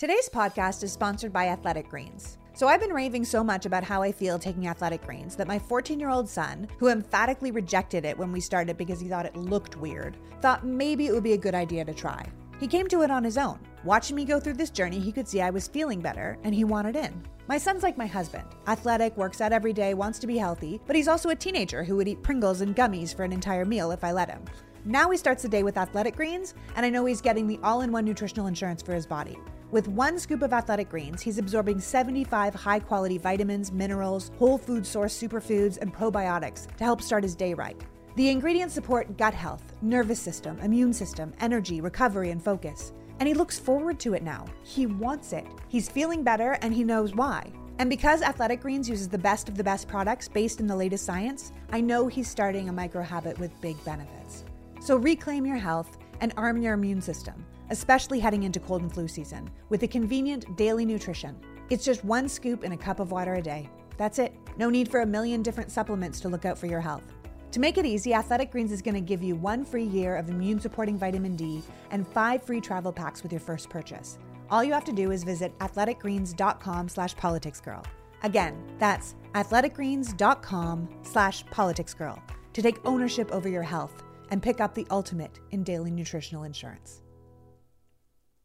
[0.00, 2.38] Today's podcast is sponsored by Athletic Greens.
[2.54, 5.58] So I've been raving so much about how I feel taking Athletic Greens that my
[5.58, 9.36] 14 year old son, who emphatically rejected it when we started because he thought it
[9.36, 12.24] looked weird, thought maybe it would be a good idea to try.
[12.58, 13.58] He came to it on his own.
[13.84, 16.64] Watching me go through this journey, he could see I was feeling better and he
[16.64, 17.22] wanted in.
[17.46, 20.96] My son's like my husband athletic, works out every day, wants to be healthy, but
[20.96, 24.02] he's also a teenager who would eat Pringles and gummies for an entire meal if
[24.02, 24.46] I let him.
[24.86, 27.82] Now he starts the day with athletic greens, and I know he's getting the all
[27.82, 29.36] in one nutritional insurance for his body.
[29.72, 34.84] With one scoop of athletic greens, he's absorbing 75 high quality vitamins, minerals, whole food
[34.84, 37.80] source superfoods, and probiotics to help start his day right.
[38.16, 42.92] The ingredients support gut health, nervous system, immune system, energy, recovery, and focus.
[43.20, 44.44] And he looks forward to it now.
[44.64, 45.46] He wants it.
[45.68, 47.52] He's feeling better and he knows why.
[47.78, 51.04] And because Athletic Greens uses the best of the best products based in the latest
[51.04, 54.44] science, I know he's starting a micro habit with big benefits.
[54.80, 59.08] So reclaim your health and arm your immune system especially heading into cold and flu
[59.08, 61.36] season, with a convenient daily nutrition.
[61.70, 63.70] It's just one scoop in a cup of water a day.
[63.96, 64.34] That's it.
[64.56, 67.04] No need for a million different supplements to look out for your health.
[67.52, 70.28] To make it easy, Athletic Greens is going to give you one free year of
[70.28, 74.18] immune supporting vitamin D and five free travel packs with your first purchase.
[74.50, 77.84] All you have to do is visit athleticgreens.com slash politicsgirl.
[78.22, 82.20] Again, that's athleticgreens.com slash politicsgirl
[82.52, 87.02] to take ownership over your health and pick up the ultimate in daily nutritional insurance.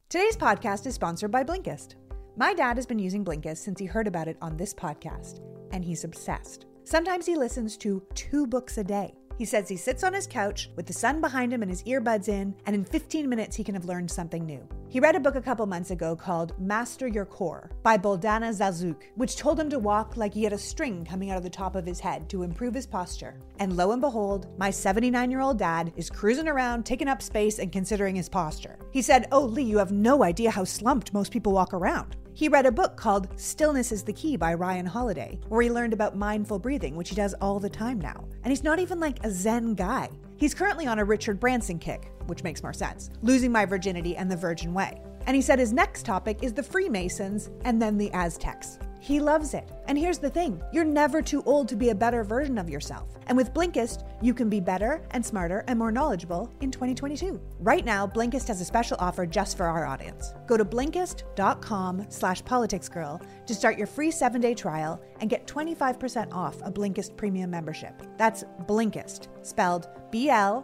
[0.07, 1.95] Today's podcast is sponsored by Blinkist.
[2.37, 5.39] My dad has been using Blinkist since he heard about it on this podcast,
[5.71, 6.67] and he's obsessed.
[6.83, 9.15] Sometimes he listens to two books a day.
[9.37, 12.29] He says he sits on his couch with the sun behind him and his earbuds
[12.29, 14.65] in, and in 15 minutes he can have learned something new.
[14.87, 19.01] He read a book a couple months ago called Master Your Core by Boldana Zazuk,
[19.15, 21.75] which told him to walk like he had a string coming out of the top
[21.75, 23.37] of his head to improve his posture.
[23.59, 27.59] And lo and behold, my 79 year old dad is cruising around, taking up space,
[27.59, 28.77] and considering his posture.
[28.91, 32.15] He said, Oh, Leigh, you have no idea how slumped most people walk around.
[32.35, 35.93] He read a book called Stillness is the Key by Ryan Holiday, where he learned
[35.93, 38.27] about mindful breathing, which he does all the time now.
[38.43, 40.09] And he's not even like a Zen guy.
[40.35, 44.29] He's currently on a Richard Branson kick, which makes more sense Losing My Virginity and
[44.29, 45.01] The Virgin Way.
[45.27, 48.79] And he said his next topic is the Freemasons and then the Aztecs.
[49.05, 49.69] He loves it.
[49.87, 53.09] And here's the thing you're never too old to be a better version of yourself.
[53.27, 57.39] And with Blinkist, you can be better and smarter and more knowledgeable in 2022.
[57.59, 60.33] Right now, Blinkist has a special offer just for our audience.
[60.47, 66.59] Go to Blinkist.com slash politicsgirl to start your free seven-day trial and get 25% off
[66.63, 68.01] a Blinkist premium membership.
[68.17, 70.63] That's Blinkist, spelled B-L-I-N-K-I-S-T.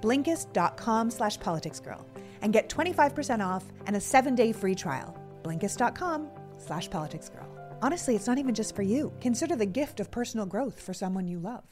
[0.00, 2.06] Blinkist.com slash politicsgirl
[2.40, 5.19] and get 25% off and a seven-day free trial.
[5.42, 6.28] Blinkist.com
[6.58, 7.46] slash politicsgirl.
[7.82, 9.12] Honestly, it's not even just for you.
[9.20, 11.64] Consider the gift of personal growth for someone you love.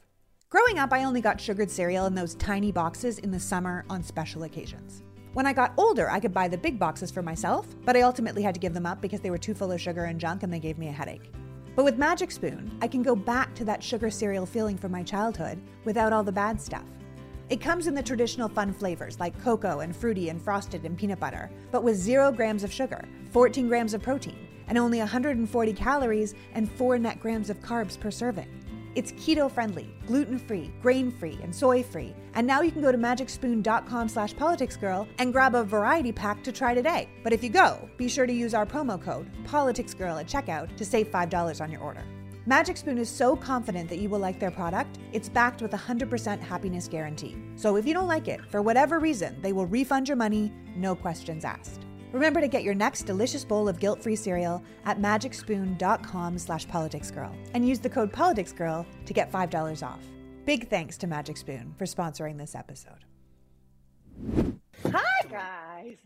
[0.51, 4.03] Growing up, I only got sugared cereal in those tiny boxes in the summer on
[4.03, 5.03] special occasions.
[5.35, 8.43] When I got older, I could buy the big boxes for myself, but I ultimately
[8.43, 10.53] had to give them up because they were too full of sugar and junk and
[10.53, 11.31] they gave me a headache.
[11.77, 15.03] But with Magic Spoon, I can go back to that sugar cereal feeling from my
[15.03, 16.87] childhood without all the bad stuff.
[17.51, 21.19] It comes in the traditional fun flavors like cocoa and fruity and frosted and peanut
[21.19, 26.35] butter, but with 0 grams of sugar, 14 grams of protein, and only 140 calories
[26.53, 28.49] and 4 net grams of carbs per serving.
[28.95, 32.15] It's keto friendly, gluten free, grain free, and soy free.
[32.35, 36.53] And now you can go to magicspoon.com slash politicsgirl and grab a variety pack to
[36.53, 37.09] try today.
[37.25, 40.85] But if you go, be sure to use our promo code politicsgirl at checkout to
[40.85, 42.05] save $5 on your order.
[42.49, 45.77] Magic Spoon is so confident that you will like their product, it's backed with a
[45.77, 47.37] 100% happiness guarantee.
[47.57, 50.95] So if you don't like it, for whatever reason, they will refund your money, no
[50.95, 51.83] questions asked.
[52.11, 57.69] Remember to get your next delicious bowl of guilt-free cereal at magicspoon.com slash politicsgirl and
[57.69, 60.01] use the code politicsgirl to get $5 off.
[60.47, 63.05] Big thanks to Magic Spoon for sponsoring this episode.
[64.85, 65.97] Hi, guys.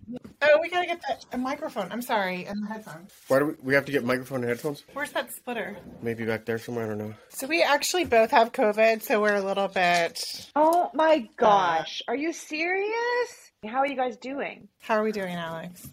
[0.43, 1.93] Oh, we gotta get that a microphone.
[1.93, 3.13] I'm sorry, and the headphones.
[3.29, 4.85] Why do we, we have to get microphone and headphones?
[4.93, 5.77] Where's that splitter?
[6.01, 6.87] Maybe back there somewhere.
[6.87, 7.15] I don't know.
[7.29, 10.25] So we actually both have COVID, so we're a little bit.
[10.57, 12.03] Oh my uh, gosh.
[12.09, 13.53] Are you serious?
[13.65, 14.69] How are you guys doing?
[14.81, 15.87] How are we doing, Alex?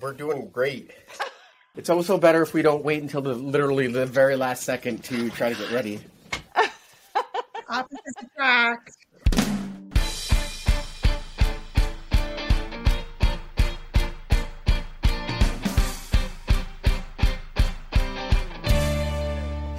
[0.00, 0.90] We're doing great.
[1.76, 5.30] It's also better if we don't wait until the literally the very last second to
[5.30, 6.00] try to get ready.
[7.68, 8.90] Opposites attract.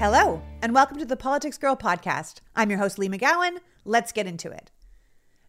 [0.01, 2.39] Hello, and welcome to the Politics Girl podcast.
[2.56, 3.59] I'm your host, Leigh McGowan.
[3.86, 4.71] Let's get into it.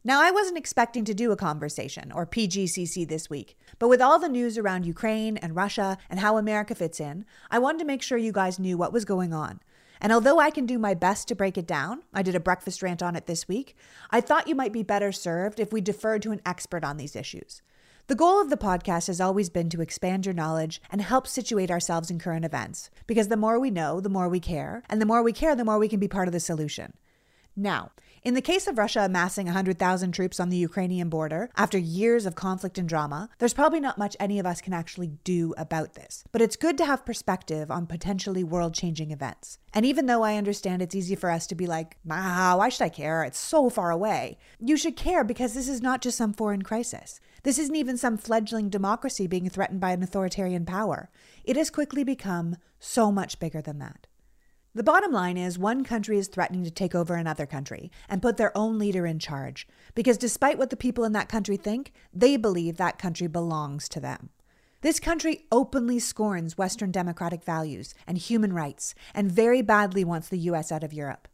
[0.04, 4.18] Now, I wasn't expecting to do a conversation or PGCC this week, but with all
[4.18, 8.02] the news around Ukraine and Russia and how America fits in, I wanted to make
[8.02, 9.60] sure you guys knew what was going on.
[10.02, 12.82] And although I can do my best to break it down, I did a breakfast
[12.82, 13.74] rant on it this week,
[14.10, 17.16] I thought you might be better served if we deferred to an expert on these
[17.16, 17.62] issues.
[18.12, 21.70] The goal of the podcast has always been to expand your knowledge and help situate
[21.70, 25.06] ourselves in current events, because the more we know, the more we care, and the
[25.06, 26.92] more we care, the more we can be part of the solution.
[27.56, 27.92] Now,
[28.22, 32.34] in the case of Russia amassing 100,000 troops on the Ukrainian border after years of
[32.34, 36.22] conflict and drama, there's probably not much any of us can actually do about this.
[36.32, 39.58] But it's good to have perspective on potentially world changing events.
[39.72, 42.84] And even though I understand it's easy for us to be like, ah, why should
[42.84, 43.24] I care?
[43.24, 44.36] It's so far away.
[44.60, 47.18] You should care because this is not just some foreign crisis.
[47.42, 51.10] This isn't even some fledgling democracy being threatened by an authoritarian power.
[51.44, 54.06] It has quickly become so much bigger than that.
[54.74, 58.38] The bottom line is one country is threatening to take over another country and put
[58.38, 62.38] their own leader in charge because despite what the people in that country think, they
[62.38, 64.30] believe that country belongs to them.
[64.80, 70.38] This country openly scorns Western democratic values and human rights and very badly wants the
[70.38, 71.28] US out of Europe.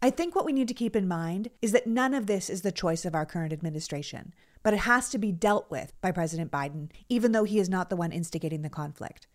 [0.00, 2.62] I think what we need to keep in mind is that none of this is
[2.62, 4.32] the choice of our current administration,
[4.68, 7.88] but it has to be dealt with by President Biden, even though he is not
[7.88, 9.26] the one instigating the conflict.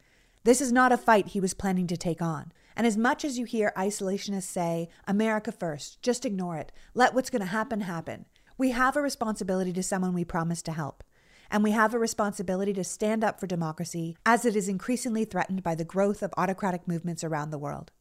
[0.43, 2.51] This is not a fight he was planning to take on.
[2.75, 7.31] And as much as you hear isolationists say, America first, just ignore it, let what's
[7.31, 8.25] going to happen happen,
[8.59, 11.03] we have a responsibility to someone we promised to help.
[11.49, 15.63] And we have a responsibility to stand up for democracy as it is increasingly threatened
[15.63, 17.91] by the growth of autocratic movements around the world.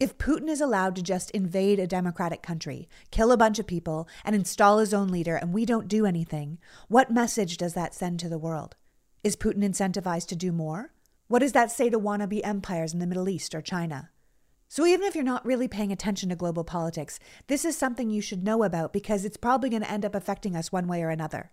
[0.00, 4.08] If Putin is allowed to just invade a democratic country, kill a bunch of people,
[4.24, 6.58] and install his own leader, and we don't do anything,
[6.88, 8.74] what message does that send to the world?
[9.22, 10.92] Is Putin incentivized to do more?
[11.28, 14.10] What does that say to wannabe empires in the Middle East or China?
[14.68, 18.20] So, even if you're not really paying attention to global politics, this is something you
[18.20, 21.10] should know about because it's probably going to end up affecting us one way or
[21.10, 21.52] another.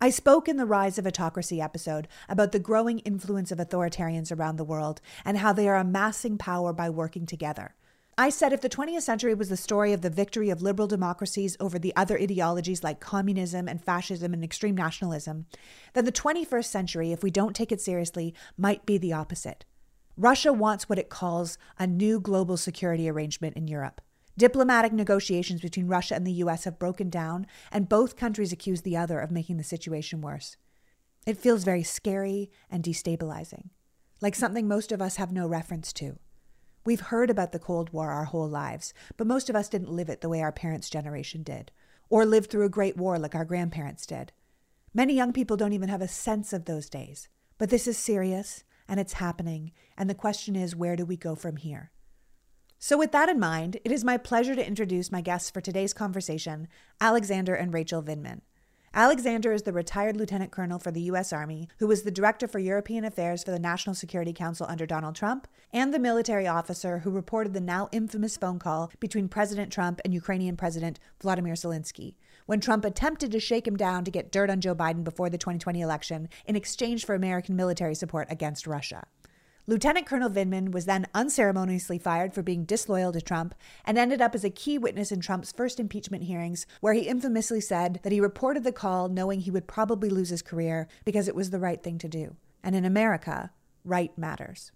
[0.00, 4.56] I spoke in the Rise of Autocracy episode about the growing influence of authoritarians around
[4.56, 7.74] the world and how they are amassing power by working together.
[8.22, 11.56] I said if the 20th century was the story of the victory of liberal democracies
[11.58, 15.46] over the other ideologies like communism and fascism and extreme nationalism,
[15.94, 19.64] then the 21st century, if we don't take it seriously, might be the opposite.
[20.16, 24.00] Russia wants what it calls a new global security arrangement in Europe.
[24.38, 28.96] Diplomatic negotiations between Russia and the US have broken down, and both countries accuse the
[28.96, 30.56] other of making the situation worse.
[31.26, 33.70] It feels very scary and destabilizing,
[34.20, 36.20] like something most of us have no reference to.
[36.84, 40.08] We've heard about the Cold War our whole lives, but most of us didn't live
[40.08, 41.70] it the way our parents' generation did,
[42.10, 44.32] or lived through a great war like our grandparents did.
[44.92, 47.28] Many young people don't even have a sense of those days.
[47.62, 51.36] But this is serious, and it's happening, and the question is where do we go
[51.36, 51.92] from here?
[52.80, 55.92] So, with that in mind, it is my pleasure to introduce my guests for today's
[55.92, 56.66] conversation,
[57.00, 58.40] Alexander and Rachel Vindman.
[58.94, 61.32] Alexander is the retired lieutenant colonel for the U.S.
[61.32, 65.14] Army, who was the director for European Affairs for the National Security Council under Donald
[65.14, 69.98] Trump, and the military officer who reported the now infamous phone call between President Trump
[70.04, 74.50] and Ukrainian President Vladimir Zelensky, when Trump attempted to shake him down to get dirt
[74.50, 79.06] on Joe Biden before the 2020 election in exchange for American military support against Russia.
[79.68, 83.54] Lieutenant Colonel Vindman was then unceremoniously fired for being disloyal to Trump
[83.84, 87.60] and ended up as a key witness in Trump's first impeachment hearings, where he infamously
[87.60, 91.36] said that he reported the call knowing he would probably lose his career because it
[91.36, 92.34] was the right thing to do.
[92.64, 93.52] And in America,
[93.84, 94.72] right matters.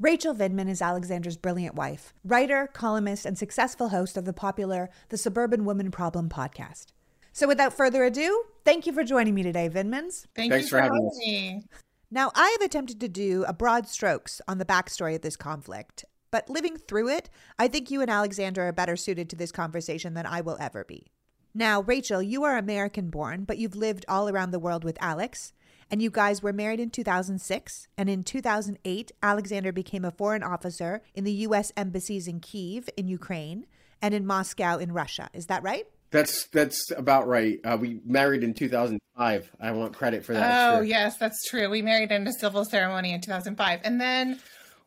[0.00, 5.16] Rachel Vindman is Alexander's brilliant wife, writer, columnist, and successful host of the popular The
[5.16, 6.86] Suburban Woman Problem podcast.
[7.32, 10.26] So without further ado, thank you for joining me today, Vindmans.
[10.34, 11.64] Thank Thanks you for for having having me.
[12.10, 16.04] Now, I have attempted to do a broad strokes on the backstory of this conflict,
[16.30, 17.28] but living through it,
[17.58, 20.84] I think you and Alexander are better suited to this conversation than I will ever
[20.84, 21.08] be.
[21.52, 25.52] Now, Rachel, you are American born, but you've lived all around the world with Alex,
[25.90, 27.88] and you guys were married in 2006.
[27.96, 31.72] And in 2008, Alexander became a foreign officer in the U.S.
[31.76, 33.66] embassies in Kiev, in Ukraine,
[34.00, 35.28] and in Moscow, in Russia.
[35.32, 35.86] Is that right?
[36.10, 37.58] That's that's about right.
[37.64, 39.50] Uh, we married in 2005.
[39.60, 40.72] I want credit for that.
[40.72, 40.84] Oh, sure.
[40.84, 41.68] yes, that's true.
[41.68, 43.80] We married in a civil ceremony in 2005.
[43.84, 44.38] And then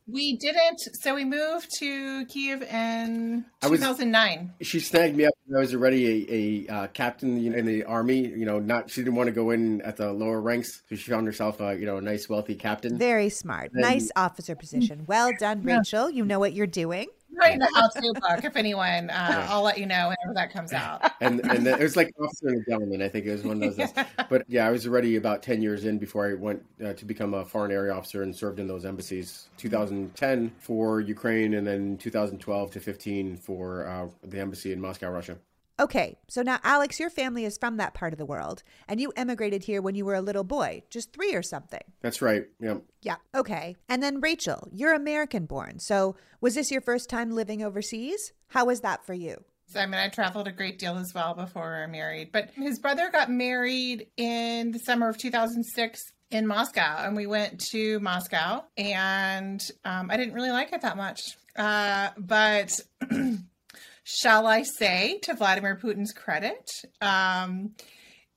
[0.07, 0.79] we didn't.
[1.01, 4.53] So we moved to Kiev in I was- 2009.
[4.61, 5.33] She snagged me up.
[5.45, 8.27] when I was already a, a uh, captain in the army.
[8.27, 11.11] You know, not she didn't want to go in at the lower ranks, so she
[11.11, 12.97] found herself a you know a nice wealthy captain.
[12.97, 13.71] Very smart.
[13.73, 15.03] Then- Nice officer position.
[15.05, 15.77] Well done, Yeah.
[15.79, 16.09] Rachel.
[16.09, 17.07] You know what you're doing.
[17.35, 18.43] Writing a how-to book.
[18.43, 21.11] If anyone, uh, I'll let you know whenever that comes out.
[21.21, 23.01] and and then, it was like officer and a gentleman.
[23.01, 23.89] I think it was one of those.
[24.29, 27.33] But yeah, I was already about ten years in before I went uh, to become
[27.33, 29.49] a foreign area officer and served in those embassies.
[29.57, 35.37] 2010 for Ukraine, and then 2012 to 15 for uh, the embassy in Moscow, Russia.
[35.79, 39.13] Okay, so now, Alex, your family is from that part of the world, and you
[39.15, 41.83] emigrated here when you were a little boy, just three or something.
[42.01, 42.47] That's right.
[42.59, 42.79] Yeah.
[43.01, 43.77] Yeah, okay.
[43.87, 45.79] And then, Rachel, you're American born.
[45.79, 48.33] So, was this your first time living overseas?
[48.49, 49.45] How was that for you?
[49.73, 52.31] I mean, I traveled a great deal as well before we were married.
[52.33, 57.59] But his brother got married in the summer of 2006 in Moscow, and we went
[57.71, 61.21] to Moscow, and um, I didn't really like it that much.
[61.55, 62.79] Uh, but
[64.09, 66.67] shall I say, to Vladimir Putin's credit,
[66.99, 67.75] um,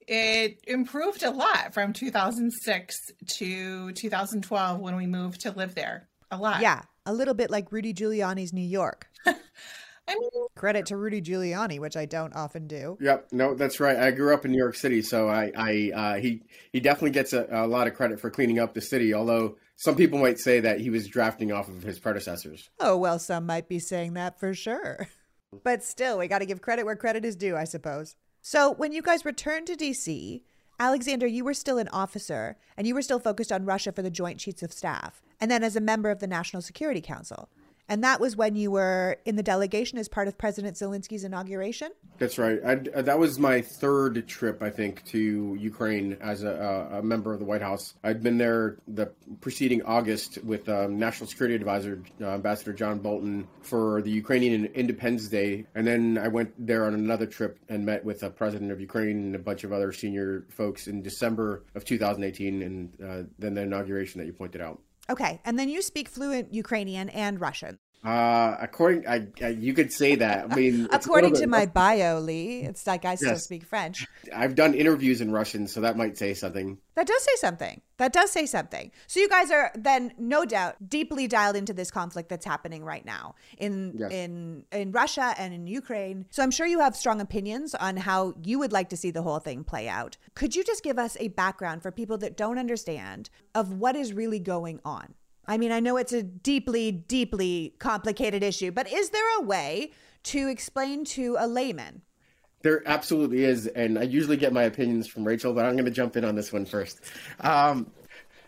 [0.07, 2.97] it improved a lot from 2006
[3.39, 6.09] to 2012 when we moved to live there.
[6.31, 6.61] A lot.
[6.61, 9.07] Yeah, a little bit like Rudy Giuliani's New York.
[9.27, 12.99] I mean, Credit to Rudy Giuliani, which I don't often do.
[13.01, 13.97] Yep, no, that's right.
[13.97, 17.33] I grew up in New York City, so I, I uh, he he definitely gets
[17.33, 19.15] a, a lot of credit for cleaning up the city.
[19.15, 22.69] Although some people might say that he was drafting off of his predecessors.
[22.81, 25.09] Oh, well, some might be saying that for sure.
[25.63, 28.17] But still, we got to give credit where credit is due, I suppose.
[28.41, 30.43] So, when you guys returned to DC,
[30.79, 34.11] Alexander, you were still an officer and you were still focused on Russia for the
[34.11, 37.49] Joint Chiefs of Staff, and then as a member of the National Security Council.
[37.89, 41.91] And that was when you were in the delegation as part of President Zelensky's inauguration?
[42.19, 42.59] That's right.
[42.65, 47.41] I, that was my third trip, I think, to Ukraine as a, a member of
[47.41, 47.95] the White House.
[48.05, 49.07] I'd been there the
[49.41, 55.29] preceding August with um, National Security Advisor uh, Ambassador John Bolton for the Ukrainian Independence
[55.29, 58.81] Day, and then I went there on another trip and met with the President of
[58.81, 63.55] Ukraine and a bunch of other senior folks in December of 2018, and uh, then
[63.55, 64.81] the inauguration that you pointed out.
[65.11, 65.41] Okay.
[65.45, 67.79] And then you speak fluent Ukrainian and Russian.
[68.05, 70.51] Uh, according, I, I you could say that.
[70.51, 73.45] I mean, According to my bio, Leigh, it's like I still Yes.
[73.45, 74.09] speak French.
[74.35, 76.79] I've done interviews in Russian, so that might say something.
[76.97, 77.81] That does say something.
[77.99, 78.91] That does say something.
[79.07, 83.05] So you guys are then no doubt deeply dialed into this conflict that's happening right
[83.05, 84.11] now in Yes.
[84.11, 86.27] in in Russia and in Ukraine.
[86.31, 89.23] So I'm sure you have strong opinions on how you would like to see the
[89.23, 90.17] whole thing play out.
[90.35, 94.13] Could you just give us a background for people that don't understand of what is
[94.13, 95.15] really going on?
[95.47, 99.93] I mean, I know it's a deeply deeply complicated issue, but is there a way
[100.25, 102.03] to explain to a layman
[102.63, 105.91] There absolutely is, and I usually get my opinions from Rachel, but I'm going to
[105.91, 107.01] jump in on this one first.
[107.41, 107.91] Um,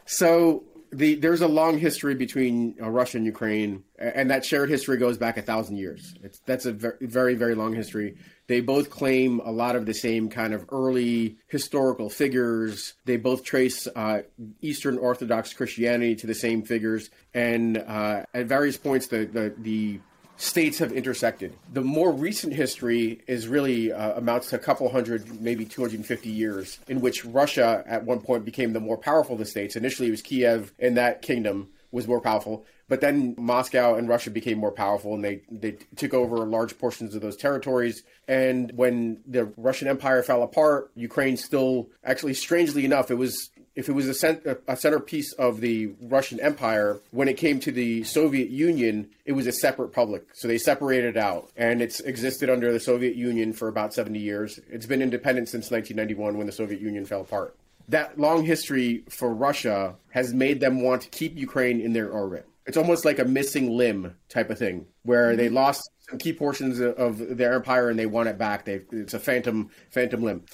[0.06, 0.64] so
[0.96, 5.18] the there's a long history between uh, Russia and Ukraine, and that shared history goes
[5.18, 6.14] back a thousand years.
[6.22, 8.16] It's, that's a very, very very long history.
[8.46, 12.94] They both claim a lot of the same kind of early historical figures.
[13.04, 14.22] They both trace uh,
[14.60, 20.00] Eastern Orthodox Christianity to the same figures, and uh, at various points, the the, the
[20.36, 21.56] states have intersected.
[21.72, 26.78] The more recent history is really uh, amounts to a couple hundred, maybe 250 years,
[26.88, 29.76] in which Russia at one point became the more powerful of the states.
[29.76, 32.66] Initially, it was Kiev, and that kingdom was more powerful.
[32.86, 37.14] But then Moscow and Russia became more powerful, and they they took over large portions
[37.14, 38.02] of those territories.
[38.28, 43.88] And when the Russian Empire fell apart, Ukraine still, actually, strangely enough, it was if
[43.88, 48.04] it was a, cent- a centerpiece of the Russian Empire, when it came to the
[48.04, 50.26] Soviet Union, it was a separate republic.
[50.32, 54.18] So they separated it out, and it's existed under the Soviet Union for about 70
[54.18, 54.60] years.
[54.70, 57.56] It's been independent since 1991 when the Soviet Union fell apart.
[57.88, 62.46] That long history for Russia has made them want to keep Ukraine in their orbit.
[62.66, 66.78] It's almost like a missing limb type of thing, where they lost some key portions
[66.80, 68.64] of- of their empire and they want it back.
[68.64, 70.44] They, it's a phantom phantom limb,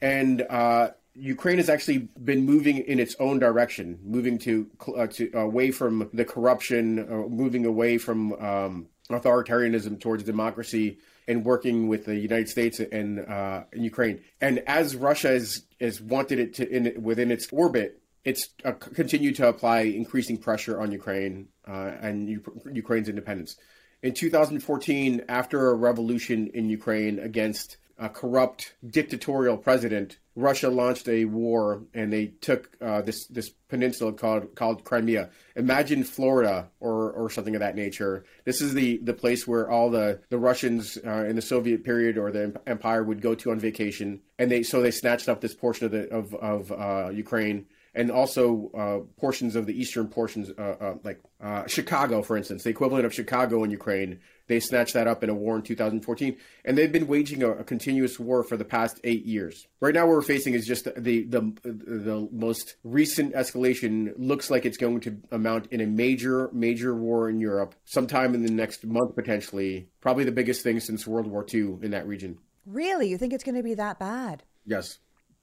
[0.00, 5.30] and uh, Ukraine has actually been moving in its own direction, moving to, uh, to
[5.34, 12.06] away from the corruption, uh, moving away from um, authoritarianism towards democracy, and working with
[12.06, 14.20] the United States and, uh, Ukraine.
[14.40, 19.36] And as Russia has, has wanted it to in within its orbit, it's uh, continued
[19.36, 23.56] to apply increasing pressure on Ukraine uh, and U- Ukraine's independence.
[24.02, 31.24] In 2014, after a revolution in Ukraine against a corrupt dictatorial president, Russia launched a
[31.24, 35.30] war and they took uh, this this peninsula called called Crimea.
[35.56, 38.24] Imagine Florida or or something of that nature.
[38.44, 42.16] This is the the place where all the the Russians uh, in the Soviet period
[42.16, 45.54] or the empire would go to on vacation, and they so they snatched up this
[45.54, 50.50] portion of the of of uh, Ukraine and also uh, portions of the eastern portions,
[50.58, 54.20] uh, uh, like uh, Chicago, for instance, the equivalent of Chicago in Ukraine.
[54.46, 57.64] They snatched that up in a war in 2014, and they've been waging a, a
[57.64, 59.66] continuous war for the past eight years.
[59.80, 64.14] Right now, what we're facing is just the the the most recent escalation.
[64.16, 68.42] Looks like it's going to amount in a major major war in Europe sometime in
[68.42, 69.88] the next month, potentially.
[70.00, 72.38] Probably the biggest thing since World War II in that region.
[72.64, 73.08] Really?
[73.08, 74.42] You think it's going to be that bad?
[74.66, 74.98] Yes.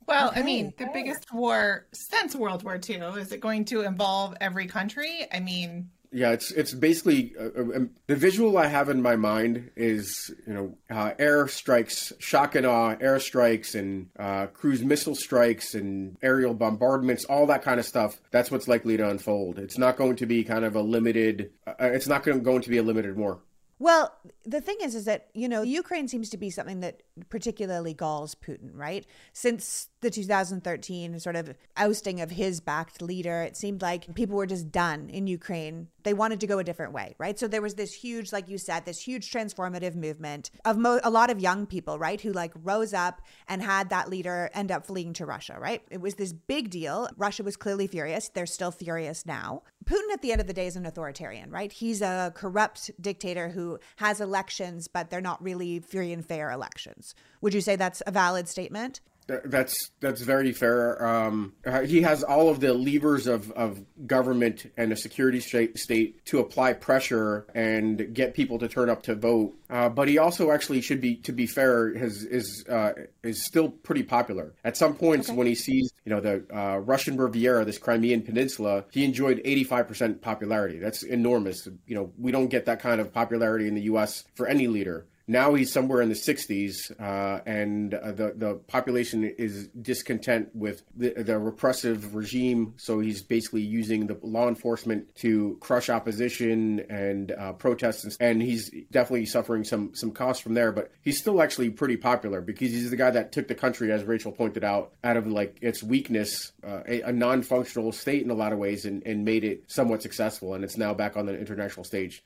[0.08, 2.98] Well, I mean, the biggest war since World War II.
[3.18, 5.28] Is it going to involve every country?
[5.34, 9.16] I mean, Yeah, it's it's basically uh, uh, um, the visual I have in my
[9.16, 14.84] mind is you know uh, air strikes, shock and awe, air strikes, and uh, cruise
[14.84, 18.22] missile strikes, and aerial bombardments, all that kind of stuff.
[18.32, 19.60] That's what's likely to unfold.
[19.60, 21.52] It's not going to be kind of a limited.
[21.68, 23.40] Uh, it's not going going to be a limited war.
[23.78, 24.16] Well,
[24.46, 28.34] the thing is, is that, you know, Ukraine seems to be something that particularly galls
[28.34, 29.06] Putin, right?
[29.34, 34.46] Since the 2013 sort of ousting of his backed leader, it seemed like people were
[34.46, 35.90] just done in Ukraine.
[36.04, 37.38] They wanted to go a different way, right?
[37.38, 41.10] So there was this huge, like you said, this huge transformative movement of mo- a
[41.10, 44.86] lot of young people, right, who like rose up and had that leader end up
[44.86, 45.82] fleeing to Russia, right?
[45.90, 47.10] It was this big deal.
[47.18, 48.30] Russia was clearly furious.
[48.30, 49.64] They're still furious now.
[49.86, 51.72] Putin, at the end of the day, is an authoritarian, right?
[51.72, 57.14] He's a corrupt dictator who has elections, but they're not really free and fair elections.
[57.42, 59.02] Would you say that's a valid statement?
[59.28, 61.04] That's that's very fair.
[61.04, 61.54] Um,
[61.86, 66.40] he has all of the levers of, of government and a security state, state to
[66.40, 69.56] apply pressure and get people to turn up to vote.
[69.68, 73.70] Uh, but he also actually should be, to be fair, has, is uh, is still
[73.70, 74.54] pretty popular.
[74.64, 75.36] At some points, okay.
[75.36, 79.88] when he sees you know the uh, Russian Riviera, this Crimean peninsula, he enjoyed 85
[79.88, 80.78] percent popularity.
[80.78, 81.68] That's enormous.
[81.88, 84.24] You know, we don't get that kind of popularity in the U.S.
[84.36, 85.08] for any leader.
[85.28, 90.84] Now he's somewhere in the 60s, uh, and uh, the the population is discontent with
[90.96, 92.76] the, the, repressive regime.
[92.78, 98.70] So he's basically using the law enforcement to crush opposition and uh, protests, and he's
[98.92, 100.72] definitely suffering some some costs from there.
[100.72, 104.04] But he's still actually pretty popular because he's the guy that took the country, as
[104.04, 108.36] Rachel pointed out, out of like its weakness, uh, a, a non-functional state in a
[108.36, 111.36] lot of ways, and, and made it somewhat successful, and it's now back on the
[111.36, 112.24] international stage.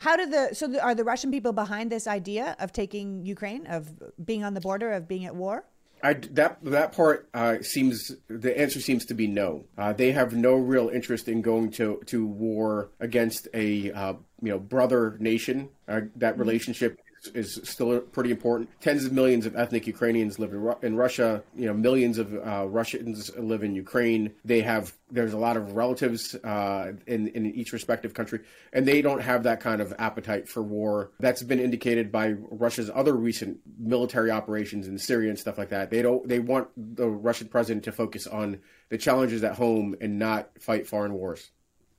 [0.00, 3.92] How do the so are the Russian people behind this idea of taking Ukraine, of
[4.24, 5.64] being on the border, of being at war?
[6.02, 9.66] I, that that part uh, seems the answer seems to be no.
[9.76, 14.48] Uh, they have no real interest in going to, to war against a uh, you
[14.48, 15.68] know brother nation.
[15.86, 16.40] Uh, that mm-hmm.
[16.40, 16.98] relationship
[17.34, 18.70] is still pretty important.
[18.80, 21.42] Tens of millions of ethnic Ukrainians live in, Ru- in Russia.
[21.54, 24.32] You know, millions of uh, Russians live in Ukraine.
[24.44, 28.40] They have there's a lot of relatives uh, in in each respective country,
[28.72, 31.10] and they don't have that kind of appetite for war.
[31.20, 35.90] That's been indicated by Russia's other recent military operations in Syria and stuff like that.
[35.90, 36.26] They don't.
[36.28, 40.86] They want the Russian president to focus on the challenges at home and not fight
[40.86, 41.50] foreign wars.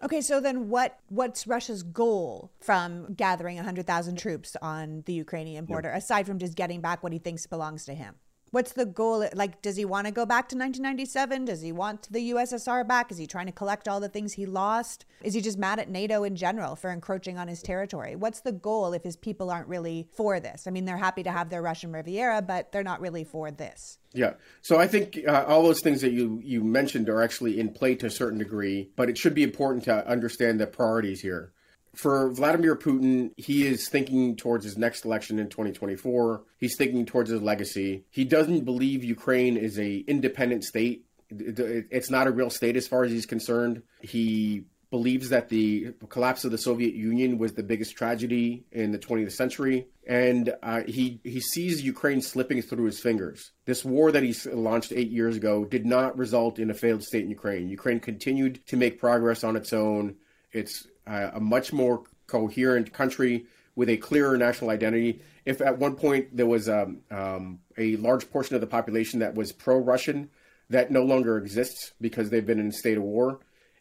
[0.04, 5.90] Okay, so then what what's Russia's goal from gathering 100,000 troops on the Ukrainian border
[5.90, 5.98] yeah.
[5.98, 8.16] aside from just getting back what he thinks belongs to him?
[8.52, 9.26] What's the goal?
[9.34, 11.46] Like, does he want to go back to 1997?
[11.46, 13.10] Does he want the USSR back?
[13.10, 15.06] Is he trying to collect all the things he lost?
[15.24, 18.18] Is he just mad at NATO in general for encroaching on his territory?
[18.18, 20.68] What's the goal if his people aren't really for this?
[20.68, 24.00] I mean, they're happy to have their Russian Riviera, but they're not really for this.
[24.14, 24.34] Yeah.
[24.62, 27.96] So I think uh, all those things that you, you mentioned are actually in play
[27.96, 31.54] to a certain degree, but it should be important to understand the priorities here
[31.96, 36.44] for Vladimir Putin, he is thinking towards his next election in 2024.
[36.58, 38.06] He's thinking towards his legacy.
[38.10, 41.06] He doesn't believe Ukraine is a independent state.
[41.30, 43.84] It's not a real state as far as he's concerned.
[44.02, 49.00] He believes that the collapse of the Soviet Union was the biggest tragedy in the
[49.00, 53.52] 20th century, and uh, he he sees Ukraine slipping through his fingers.
[53.66, 57.24] This war that he launched eight years ago did not result in a failed state
[57.24, 57.70] in Ukraine.
[57.70, 60.16] Ukraine continued to make progress on its own.
[60.52, 65.22] It's uh, a much more coherent country with a clearer national identity.
[65.46, 69.36] If at one point there was um, um, a large portion of the population that
[69.36, 70.30] was pro-Russian,
[70.70, 73.40] that no longer exists because they've been in a state of war.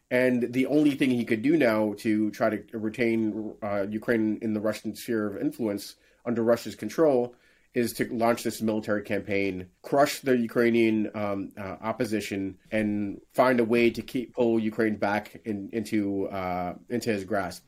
[0.09, 4.53] And the only thing he could do now to try to retain uh, Ukraine in
[4.53, 7.33] the Russian sphere of influence under Russia's control
[7.73, 13.63] is to launch this military campaign, crush the Ukrainian um, uh, opposition, and find a
[13.63, 17.63] way to keep pull Ukraine back in, into uh, into his grasp.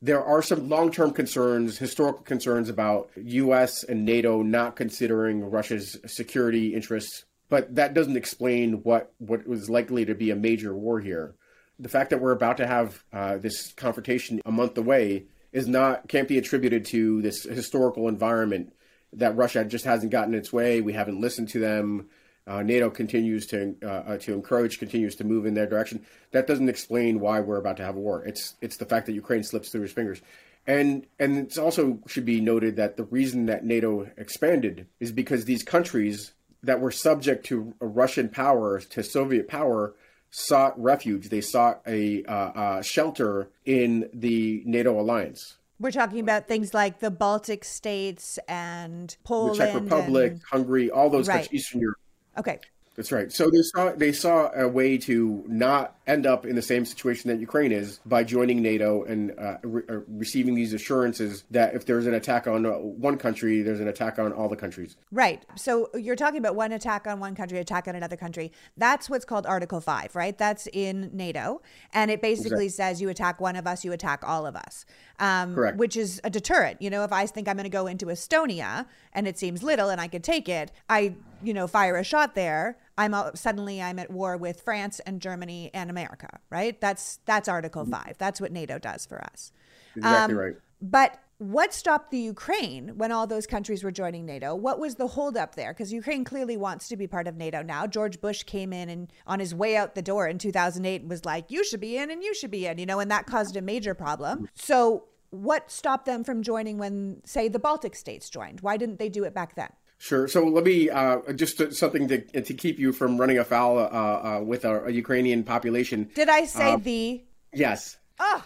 [0.00, 3.82] There are some long-term concerns, historical concerns about U.S.
[3.82, 10.04] and NATO not considering Russia's security interests, but that doesn't explain what what was likely
[10.04, 11.34] to be a major war here.
[11.80, 16.08] The fact that we're about to have uh, this confrontation a month away is not
[16.08, 18.72] can't be attributed to this historical environment
[19.14, 20.80] that Russia just hasn't gotten its way.
[20.80, 22.08] We haven't listened to them.
[22.46, 26.04] Uh, NATO continues to uh, uh, to encourage, continues to move in their direction.
[26.30, 28.24] That doesn't explain why we're about to have a war.
[28.24, 30.22] It's it's the fact that Ukraine slips through his fingers,
[30.66, 35.44] and and it also should be noted that the reason that NATO expanded is because
[35.44, 39.94] these countries that were subject to Russian power, to Soviet power,
[40.30, 41.28] sought refuge.
[41.28, 45.57] They sought a uh, shelter in the NATO alliance.
[45.80, 50.42] We're talking about things like the Baltic states and Poland, the Czech Republic, and...
[50.50, 51.42] Hungary, all those right.
[51.42, 51.98] countries, Eastern Europe.
[52.36, 52.58] Okay.
[52.98, 53.30] That's right.
[53.30, 57.30] So they saw they saw a way to not end up in the same situation
[57.30, 61.86] that Ukraine is by joining NATO and uh, re- uh, receiving these assurances that if
[61.86, 64.96] there's an attack on one country, there's an attack on all the countries.
[65.12, 65.44] Right.
[65.54, 68.50] So you're talking about one attack on one country, attack on another country.
[68.76, 70.36] That's what's called Article 5, right?
[70.36, 71.62] That's in NATO.
[71.92, 72.94] And it basically exactly.
[72.94, 74.84] says you attack one of us, you attack all of us.
[75.20, 75.54] Um.
[75.76, 76.80] Which is a deterrent.
[76.80, 79.88] You know, if I think I'm going to go into Estonia and it seems little
[79.90, 83.98] and I could take it, I, you know, fire a shot there I'm suddenly I'm
[84.00, 86.78] at war with France and Germany and America, right?
[86.80, 87.92] That's that's Article mm-hmm.
[87.92, 88.16] Five.
[88.18, 89.52] That's what NATO does for us.
[89.96, 90.54] Exactly um, right.
[90.82, 94.56] But what stopped the Ukraine when all those countries were joining NATO?
[94.56, 95.72] What was the holdup there?
[95.72, 97.86] Because Ukraine clearly wants to be part of NATO now.
[97.86, 101.50] George Bush came in and on his way out the door in 2008 was like,
[101.50, 103.62] "You should be in, and you should be in," you know, and that caused a
[103.62, 104.48] major problem.
[104.54, 108.60] So, what stopped them from joining when, say, the Baltic states joined?
[108.62, 109.68] Why didn't they do it back then?
[109.98, 110.26] Sure.
[110.26, 114.40] So let me uh, just something to to keep you from running afoul uh, uh,
[114.44, 116.08] with a, a, Ukrainian population.
[116.14, 117.22] Did I say uh, the?
[117.52, 117.96] Yes.
[118.18, 118.44] Oh.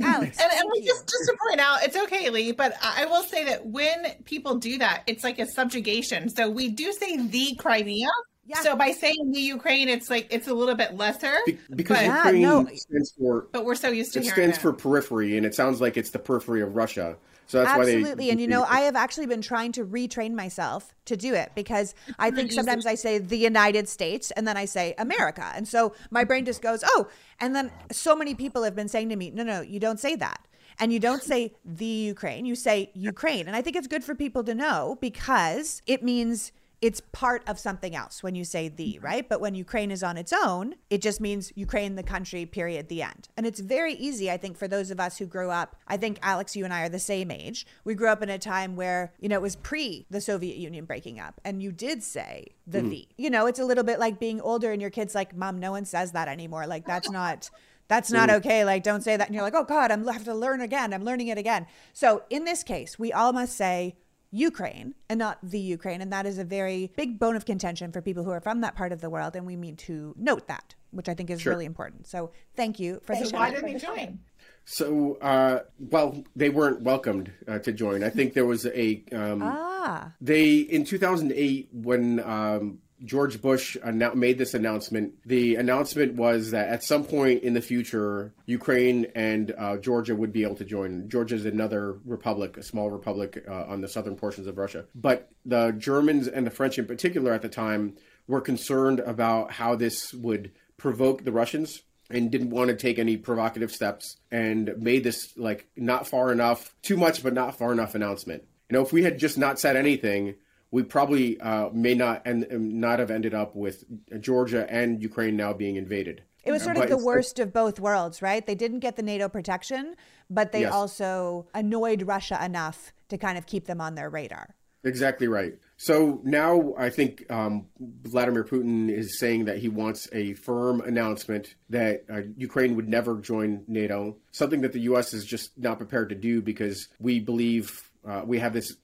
[0.00, 3.44] Alex, and, and just, just to point out, it's okay, Leigh, but I will say
[3.44, 6.28] that when people do that, it's like a subjugation.
[6.28, 8.08] So we do say the Crimea.
[8.44, 8.60] Yeah.
[8.60, 12.06] So by saying the Ukraine, it's like it's a little bit lesser Be- because but,
[12.06, 12.68] Ukraine yeah, no.
[12.74, 13.46] stands for.
[13.52, 16.18] But we're so used to it stands for periphery, and it sounds like it's the
[16.18, 17.16] periphery of Russia.
[17.52, 18.02] So that's Absolutely.
[18.08, 18.30] why they.
[18.30, 21.94] And you know, I have actually been trying to retrain myself to do it because
[22.18, 25.52] I think sometimes I say the United States and then I say America.
[25.54, 27.08] And so my brain just goes, oh.
[27.40, 30.16] And then so many people have been saying to me, no, no, you don't say
[30.16, 30.40] that.
[30.78, 33.46] And you don't say the Ukraine, you say Ukraine.
[33.46, 37.60] And I think it's good for people to know because it means it's part of
[37.60, 39.04] something else when you say the, mm-hmm.
[39.04, 39.28] right?
[39.28, 43.02] But when Ukraine is on its own, it just means Ukraine, the country, period, the
[43.02, 43.28] end.
[43.36, 45.76] And it's very easy, I think, for those of us who grew up.
[45.86, 47.66] I think, Alex, you and I are the same age.
[47.84, 50.84] We grew up in a time where, you know, it was pre the Soviet Union
[50.84, 52.90] breaking up, and you did say the mm.
[52.90, 53.08] the.
[53.16, 55.70] You know, it's a little bit like being older and your kid's like, Mom, no
[55.70, 56.66] one says that anymore.
[56.66, 57.48] Like, that's not
[57.88, 58.64] that's not okay.
[58.64, 59.28] Like, don't say that.
[59.28, 60.94] And you're like, oh God, I'm have to learn again.
[60.94, 61.66] I'm learning it again.
[61.92, 63.96] So in this case, we all must say
[64.32, 66.00] Ukraine and not the Ukraine.
[66.00, 68.74] And that is a very big bone of contention for people who are from that
[68.74, 69.36] part of the world.
[69.36, 71.52] And we need to note that, which I think is sure.
[71.52, 72.06] really important.
[72.06, 74.18] So thank you for the Why did they join?
[74.64, 78.02] So, uh, well, they weren't welcomed uh, to join.
[78.02, 79.02] I think there was a.
[79.12, 80.12] Um, ah.
[80.20, 83.76] They, in 2008, when um, George Bush
[84.14, 85.14] made this announcement.
[85.26, 90.32] The announcement was that at some point in the future, Ukraine and uh, Georgia would
[90.32, 91.08] be able to join.
[91.08, 94.84] Georgia is another republic, a small republic uh, on the southern portions of Russia.
[94.94, 99.74] But the Germans and the French, in particular, at the time, were concerned about how
[99.74, 105.02] this would provoke the Russians and didn't want to take any provocative steps and made
[105.02, 108.44] this like not far enough, too much, but not far enough announcement.
[108.68, 110.36] You know, if we had just not said anything,
[110.72, 113.84] we probably uh, may not and not have ended up with
[114.20, 116.22] Georgia and Ukraine now being invaded.
[116.44, 118.44] It was sort of the worst of both worlds, right?
[118.44, 119.94] They didn't get the NATO protection,
[120.28, 120.72] but they yes.
[120.72, 124.56] also annoyed Russia enough to kind of keep them on their radar.
[124.84, 125.52] Exactly right.
[125.76, 131.54] So now I think um, Vladimir Putin is saying that he wants a firm announcement
[131.70, 135.14] that uh, Ukraine would never join NATO, something that the U.S.
[135.14, 138.76] is just not prepared to do because we believe uh, we have this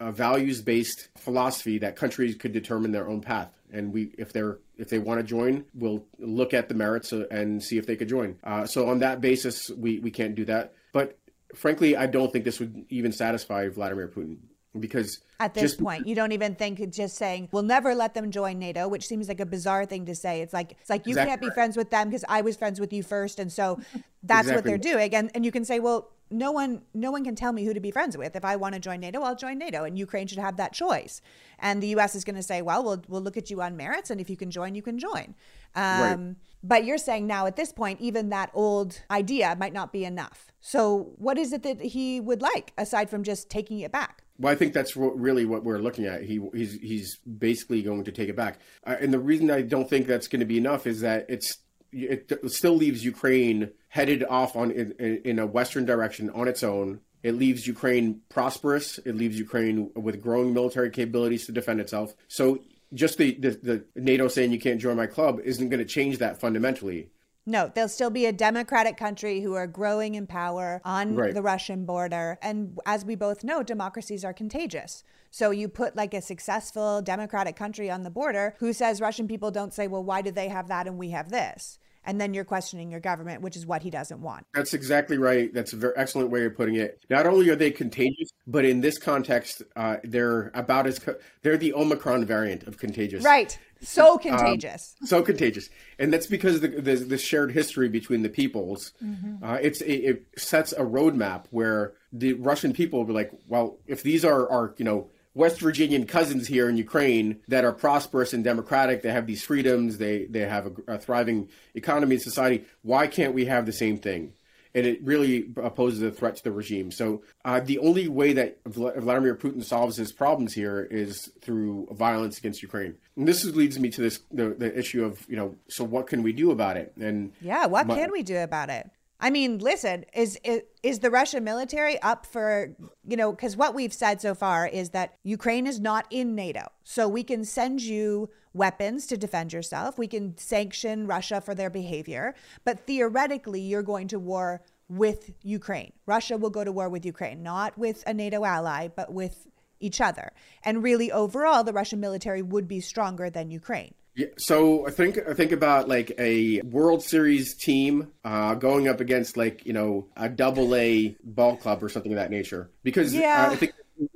[0.00, 3.50] uh, values based philosophy that countries could determine their own path.
[3.72, 7.24] And we if they're if they want to join we'll look at the merits uh,
[7.30, 8.38] and see if they could join.
[8.44, 10.72] Uh, so on that basis we we can't do that.
[10.92, 11.18] But
[11.54, 14.36] frankly i don't think this would even satisfy vladimir putin
[14.78, 18.14] because at this just, point you don't even think it's just saying we'll never let
[18.14, 20.42] them join nato which seems like a bizarre thing to say.
[20.42, 21.54] It's like it's like you exactly can't be right.
[21.54, 23.80] friends with them because i was friends with you first and so
[24.22, 25.14] that's exactly what they're doing.
[25.14, 27.80] And and you can say well no one no one can tell me who to
[27.80, 28.34] be friends with.
[28.34, 31.22] If I want to join NATO, I'll join NATO and Ukraine should have that choice.
[31.58, 34.10] And the US is going to say, well, we'll we'll look at you on merits
[34.10, 35.34] and if you can join, you can join.
[35.74, 36.34] Um, right.
[36.62, 40.52] but you're saying now at this point even that old idea might not be enough.
[40.60, 44.22] So what is it that he would like aside from just taking it back?
[44.38, 46.22] Well, I think that's really what we're looking at.
[46.24, 48.60] He he's he's basically going to take it back.
[48.86, 51.58] Uh, and the reason I don't think that's going to be enough is that it's
[51.96, 54.92] it still leaves Ukraine headed off on in,
[55.24, 57.00] in, a western direction on its own.
[57.22, 58.98] It leaves Ukraine prosperous.
[58.98, 62.14] It leaves Ukraine with growing military capabilities to defend itself.
[62.28, 62.60] So
[62.92, 66.18] just the, the, the NATO saying you can't join my club isn't going to change
[66.18, 67.10] that fundamentally.
[67.48, 71.32] No, they'll still be a democratic country who are growing in power on right.
[71.32, 72.38] the Russian border.
[72.42, 75.04] And as we both know, democracies are contagious.
[75.30, 79.52] So you put like a successful democratic country on the border who says Russian people
[79.52, 81.78] don't say, well, why do they have that and we have this?
[82.06, 84.46] And then you're questioning your government, which is what he doesn't want.
[84.54, 85.52] That's exactly right.
[85.52, 87.04] That's a very excellent way of putting it.
[87.10, 91.58] Not only are they contagious, but in this context, uh, they're about as co- they're
[91.58, 93.24] the Omicron variant of contagious.
[93.24, 93.58] Right.
[93.82, 94.94] So contagious.
[95.02, 98.92] Um, so contagious, and that's because the, the, the shared history between the peoples.
[99.04, 99.44] Mm-hmm.
[99.44, 103.78] Uh, it's it, it, sets a roadmap where the Russian people will be like, well,
[103.86, 108.32] if these are are you know West Virginian cousins here in Ukraine that are prosperous
[108.32, 112.64] and democratic, they have these freedoms, they they have a, a thriving economy and society.
[112.82, 114.32] Why can't we have the same thing?
[114.76, 115.44] and it really
[115.74, 116.90] poses a threat to the regime.
[116.90, 122.36] So uh, the only way that Vladimir Putin solves his problems here is through violence
[122.36, 122.94] against Ukraine.
[123.16, 126.22] And this leads me to this the, the issue of you know so what can
[126.22, 126.92] we do about it?
[127.00, 128.90] And yeah, what my, can we do about it?
[129.18, 132.76] I mean, listen, is, is is the Russian military up for,
[133.06, 136.66] you know, cuz what we've said so far is that Ukraine is not in NATO.
[136.84, 139.98] So we can send you weapons to defend yourself.
[139.98, 145.92] We can sanction Russia for their behavior, but theoretically you're going to war with Ukraine.
[146.06, 149.46] Russia will go to war with Ukraine, not with a NATO ally, but with
[149.80, 150.32] each other.
[150.62, 153.94] And really overall the Russian military would be stronger than Ukraine.
[154.16, 159.00] Yeah, so I think I think about like a World Series team uh, going up
[159.00, 162.70] against like you know a Double A ball club or something of that nature.
[162.82, 163.72] Because yeah, uh, I think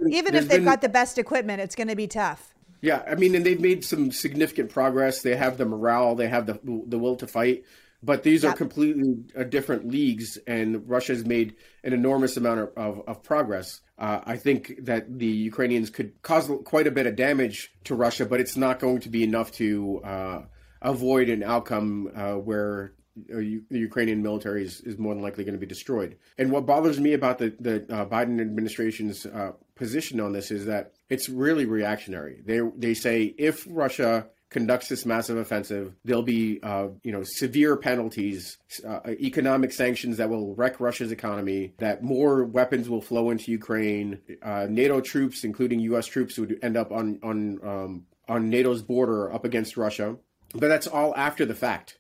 [0.09, 2.55] even if they've been, got the best equipment, it's going to be tough.
[2.81, 5.21] Yeah, I mean, and they've made some significant progress.
[5.21, 7.65] They have the morale, they have the the will to fight.
[8.03, 8.55] But these yep.
[8.55, 13.23] are completely uh, different leagues, and Russia has made an enormous amount of, of, of
[13.23, 13.81] progress.
[13.99, 18.25] Uh, I think that the Ukrainians could cause quite a bit of damage to Russia,
[18.25, 20.43] but it's not going to be enough to uh,
[20.81, 22.95] avoid an outcome uh, where
[23.31, 26.17] uh, the Ukrainian military is, is, more than likely going to be destroyed.
[26.39, 29.27] And what bothers me about the, the uh, Biden administration's
[29.75, 32.41] position on this is that it's really reactionary.
[32.47, 37.77] They, they say if Russia conducts this massive offensive, there'll be uh, you know severe
[37.77, 41.73] penalties, uh, economic sanctions that will wreck Russia's economy.
[41.79, 44.21] That more weapons will flow into Ukraine.
[44.43, 46.07] Uh, NATO troops, including U.S.
[46.07, 50.17] troops, would end up on on um, on NATO's border up against Russia.
[50.53, 51.99] But that's all after the fact.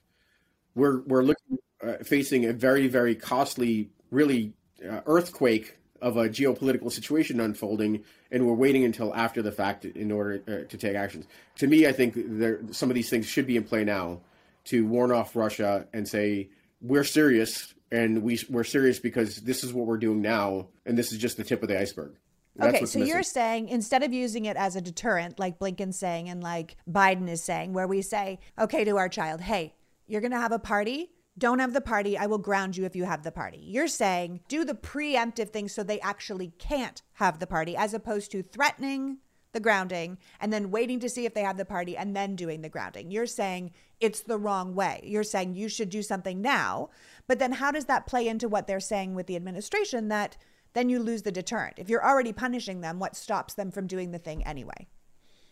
[0.74, 4.54] We're we're looking uh, facing a very very costly, really
[4.88, 10.10] uh, earthquake of a geopolitical situation unfolding, and we're waiting until after the fact in
[10.10, 11.26] order uh, to take actions.
[11.56, 14.20] To me, I think there, some of these things should be in play now
[14.64, 19.72] to warn off Russia and say we're serious, and we we're serious because this is
[19.72, 22.14] what we're doing now, and this is just the tip of the iceberg.
[22.56, 23.06] That's okay, so missing.
[23.06, 27.28] you're saying instead of using it as a deterrent, like Blinken's saying and like Biden
[27.28, 29.74] is saying, where we say, okay, to our child, hey,
[30.06, 32.16] you're going to have a party don't have the party.
[32.16, 33.58] I will ground you if you have the party.
[33.60, 38.30] You're saying do the preemptive thing so they actually can't have the party, as opposed
[38.30, 39.18] to threatening
[39.52, 42.62] the grounding and then waiting to see if they have the party and then doing
[42.62, 43.10] the grounding.
[43.10, 45.00] You're saying it's the wrong way.
[45.02, 46.90] You're saying you should do something now.
[47.26, 50.36] But then how does that play into what they're saying with the administration that
[50.72, 51.78] then you lose the deterrent?
[51.78, 54.88] If you're already punishing them, what stops them from doing the thing anyway?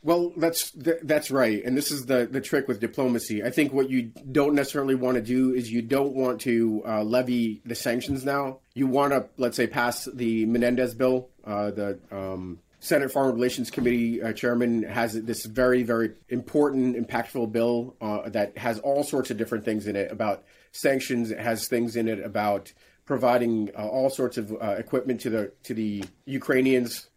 [0.02, 3.42] Well, that's that's right, and this is the the trick with diplomacy.
[3.42, 7.02] I think what you don't necessarily want to do is you don't want to uh,
[7.02, 8.60] levy the sanctions now.
[8.74, 11.30] You want to, let's say, pass the Menendez bill.
[11.44, 17.50] Uh, the um, Senate Foreign Relations Committee uh, chairman has this very very important, impactful
[17.50, 21.32] bill uh, that has all sorts of different things in it about sanctions.
[21.32, 22.72] It has things in it about
[23.04, 27.08] providing uh, all sorts of uh, equipment to the to the Ukrainians.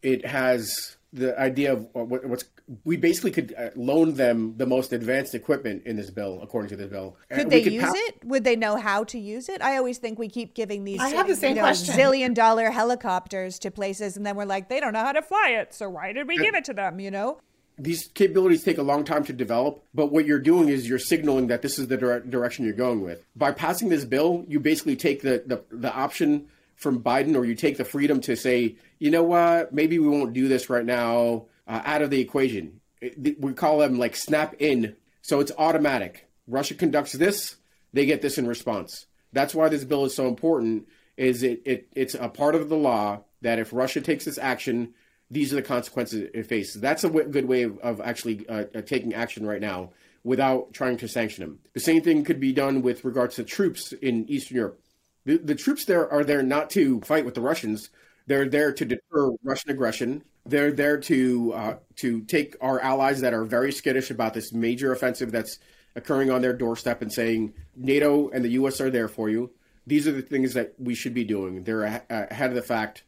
[0.00, 2.44] It has the idea of what, what's
[2.84, 6.76] we basically could uh, loan them the most advanced equipment in this bill, according to
[6.76, 7.16] this bill.
[7.30, 8.24] Could they could use pa- it?
[8.24, 9.60] Would they know how to use it?
[9.60, 11.94] I always think we keep giving these I have the same you know, question.
[11.94, 15.56] zillion dollar helicopters to places, and then we're like, they don't know how to fly
[15.58, 16.98] it, so why did we give it to them?
[16.98, 17.40] You know.
[17.78, 21.46] These capabilities take a long time to develop, but what you're doing is you're signaling
[21.48, 23.24] that this is the dire- direction you're going with.
[23.34, 26.48] By passing this bill, you basically take the, the, the option
[26.82, 30.32] from Biden, or you take the freedom to say, you know what, maybe we won't
[30.32, 32.80] do this right now, uh, out of the equation.
[33.18, 36.28] We call them like snap in, so it's automatic.
[36.46, 37.56] Russia conducts this,
[37.92, 39.06] they get this in response.
[39.32, 40.88] That's why this bill is so important.
[41.16, 44.94] Is it, it it's a part of the law that if Russia takes this action,
[45.30, 46.80] these are the consequences it faces.
[46.80, 49.90] That's a w- good way of, of actually uh, uh, taking action right now
[50.24, 51.58] without trying to sanction them.
[51.72, 54.80] The same thing could be done with regards to troops in Eastern Europe.
[55.24, 57.90] The, the troops there are there not to fight with the Russians.
[58.26, 60.22] They're there to deter Russian aggression.
[60.44, 64.92] They're there to uh, to take our allies that are very skittish about this major
[64.92, 65.58] offensive that's
[65.94, 68.80] occurring on their doorstep and saying NATO and the U.S.
[68.80, 69.50] are there for you.
[69.86, 71.64] These are the things that we should be doing.
[71.64, 73.04] They're ahead of the fact,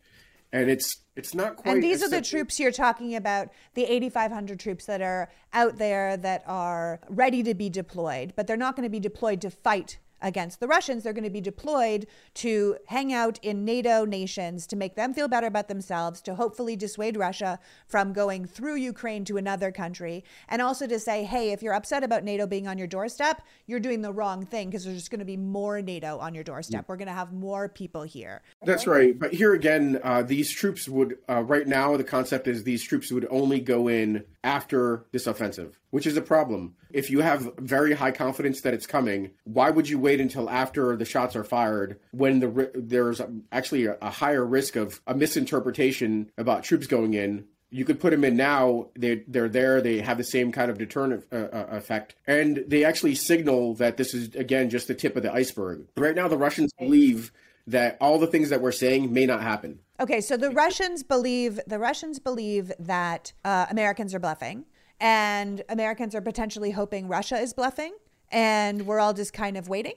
[0.53, 1.75] and it's it's not quite.
[1.75, 6.17] And these are the troops you're talking about, the 8,500 troops that are out there
[6.17, 9.99] that are ready to be deployed, but they're not going to be deployed to fight
[10.25, 11.05] against the Russians.
[11.05, 15.29] They're going to be deployed to hang out in NATO nations to make them feel
[15.29, 20.61] better about themselves, to hopefully dissuade Russia from going through Ukraine to another country, and
[20.61, 24.03] also to say, hey, if you're upset about NATO being on your doorstep, you're doing
[24.03, 26.87] the wrong thing because there's just going to be more NATO on your doorstep.
[26.89, 28.43] We're going to have more people here.
[28.65, 29.17] That's right.
[29.19, 33.13] But here again, uh, these troops would, uh, right now, the concept is these troops
[33.13, 36.75] would only go in after this offensive, which is a problem.
[36.91, 40.97] If you have very high confidence that it's coming, why would you wait until after
[40.97, 43.21] the shots are fired when the there's
[43.53, 48.11] actually a, a higher risk of a misinterpretation about troops going in you could put
[48.11, 48.87] them in now.
[48.97, 49.81] They they're there.
[49.81, 53.97] They have the same kind of deterrent uh, uh, effect, and they actually signal that
[53.97, 55.87] this is again just the tip of the iceberg.
[55.97, 57.33] Right now, the Russians believe
[57.67, 59.81] that all the things that we're saying may not happen.
[59.99, 64.67] Okay, so the Russians believe the Russians believe that uh, Americans are bluffing,
[65.05, 67.95] and Americans are potentially hoping Russia is bluffing,
[68.33, 69.93] and we're all just kind of waiting.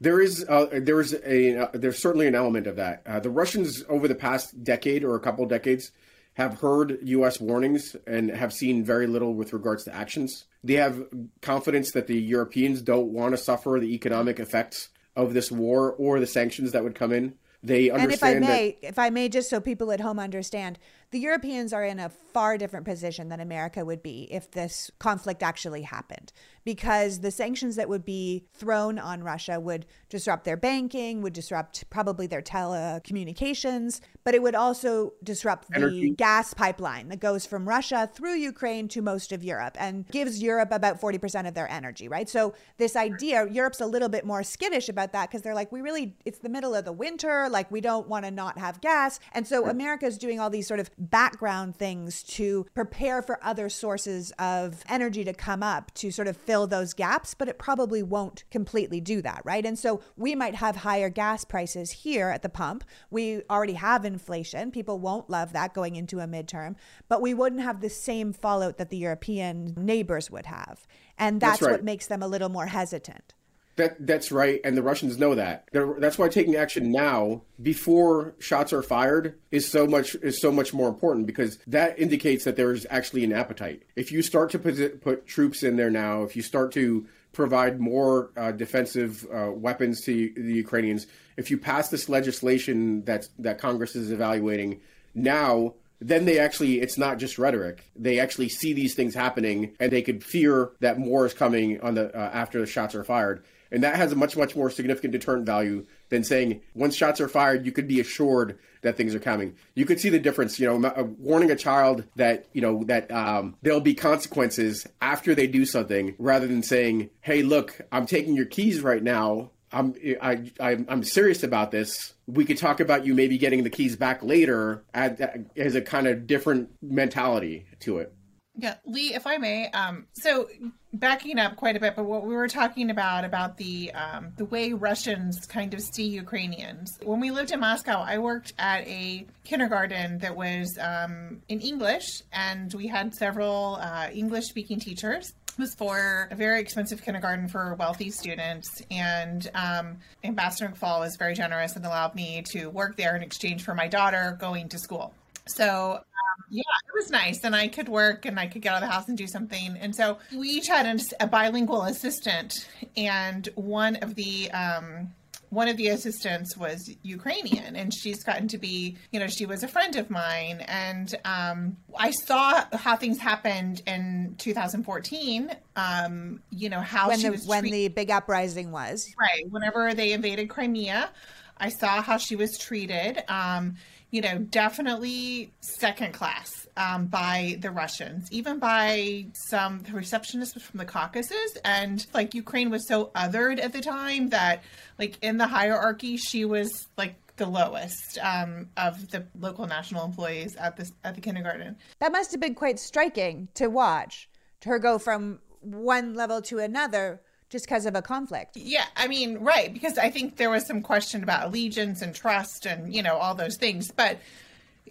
[0.00, 3.02] There is uh, there is a uh, there's certainly an element of that.
[3.06, 5.92] Uh, the Russians over the past decade or a couple decades
[6.32, 7.40] have heard U.S.
[7.42, 10.46] warnings and have seen very little with regards to actions.
[10.64, 11.04] They have
[11.42, 16.20] confidence that the Europeans don't want to suffer the economic effects of this war or
[16.20, 17.34] the sanctions that would come in.
[17.62, 18.02] They understand.
[18.02, 20.78] And if I may, that, if I may, just so people at home understand,
[21.12, 25.42] the Europeans are in a far different position than America would be if this conflict
[25.42, 26.32] actually happened,
[26.64, 31.88] because the sanctions that would be thrown on Russia would disrupt their banking, would disrupt
[31.90, 36.10] probably their telecommunications, but it would also disrupt the Energy.
[36.10, 40.70] gas pipeline that goes from Russia through Ukraine to most of Europe and gives Europe
[40.72, 42.28] about 40% of their energy, right?
[42.28, 45.82] So, this idea, Europe's a little bit more skittish about that because they're like, we
[45.82, 49.20] really, it's the middle of the winter, like, we don't want to not have gas.
[49.32, 54.32] And so, America's doing all these sort of background things to prepare for other sources
[54.38, 58.44] of energy to come up to sort of fill those gaps, but it probably won't
[58.50, 59.66] completely do that, right?
[59.66, 62.84] And so we might have higher gas prices here at the pump.
[63.10, 64.70] We already have inflation.
[64.70, 66.76] People won't love that going into a midterm,
[67.08, 70.86] but we wouldn't have the same fallout that the European neighbors would have.
[71.18, 71.72] And that's, that's right.
[71.72, 73.34] what makes them a little more hesitant.
[73.76, 75.66] That that's right, and the Russians know that.
[75.72, 80.52] They're, that's why taking action now, before shots are fired, is so much is so
[80.52, 83.84] much more important because that indicates that there is actually an appetite.
[83.96, 87.80] If you start to put, put troops in there now, if you start to provide
[87.80, 91.06] more uh, defensive uh, weapons to the Ukrainians,
[91.38, 94.82] if you pass this legislation that that Congress is evaluating
[95.14, 99.92] now, then they actually it's not just rhetoric they actually see these things happening and
[99.92, 103.44] they could fear that more is coming on the uh, after the shots are fired
[103.72, 107.28] and that has a much, much more significant deterrent value than saying once shots are
[107.28, 109.56] fired, you could be assured that things are coming.
[109.74, 113.10] You could see the difference, you know, uh, warning a child that, you know, that
[113.10, 118.36] um, there'll be consequences after they do something rather than saying, hey, look, I'm taking
[118.36, 119.50] your keys right now.
[119.74, 122.12] I'm I, I I'm serious about this.
[122.26, 126.26] We could talk about you maybe getting the keys back later as a kind of
[126.26, 128.12] different mentality to it.
[128.54, 130.48] Yeah, Leigh, if I may, um, so
[130.92, 134.44] backing up quite a bit, but what we were talking about about the um, the
[134.44, 136.98] way Russians kind of see Ukrainians.
[137.02, 142.22] When we lived in Moscow, I worked at a kindergarten that was um, in English,
[142.32, 145.32] and we had several uh, English speaking teachers.
[145.48, 151.16] It was for a very expensive kindergarten for wealthy students, and um, Ambassador McFaul was
[151.16, 154.78] very generous and allowed me to work there in exchange for my daughter going to
[154.78, 155.14] school.
[155.46, 158.82] So um, yeah, it was nice, and I could work and I could get out
[158.82, 159.76] of the house and do something.
[159.80, 165.10] And so we each had a, a bilingual assistant, and one of the um,
[165.52, 169.62] one of the assistants was Ukrainian, and she's gotten to be, you know, she was
[169.62, 175.54] a friend of mine, and um, I saw how things happened in 2014.
[175.76, 179.44] Um, you know how when she the was when the big uprising was right.
[179.50, 181.10] Whenever they invaded Crimea,
[181.58, 183.22] I saw how she was treated.
[183.28, 183.76] Um,
[184.12, 190.84] you know, definitely second class um, by the Russians, even by some receptionists from the
[190.84, 191.56] Caucasus.
[191.64, 194.62] And like Ukraine was so othered at the time that,
[194.98, 200.54] like, in the hierarchy, she was like the lowest um, of the local national employees
[200.56, 201.76] at the at the kindergarten.
[201.98, 204.28] That must have been quite striking to watch.
[204.60, 207.22] To her go from one level to another
[207.52, 208.56] just because of a conflict.
[208.56, 212.64] Yeah, I mean, right, because I think there was some question about allegiance and trust
[212.64, 213.92] and, you know, all those things.
[213.92, 214.18] But,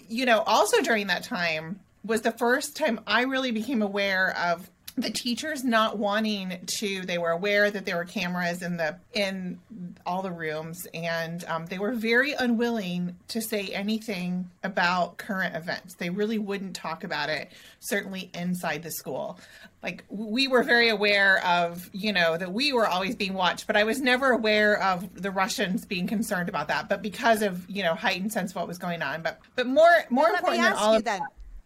[0.07, 4.69] you know, also during that time was the first time I really became aware of
[5.01, 9.59] the teachers not wanting to they were aware that there were cameras in the in
[10.05, 15.95] all the rooms and um, they were very unwilling to say anything about current events.
[15.95, 19.39] They really wouldn't talk about it certainly inside the school.
[19.83, 23.75] Like we were very aware of you know that we were always being watched but
[23.75, 26.87] i was never aware of the russians being concerned about that.
[26.89, 29.89] But because of you know heightened sense of what was going on but but more
[30.09, 31.21] more Let me important than all you of then.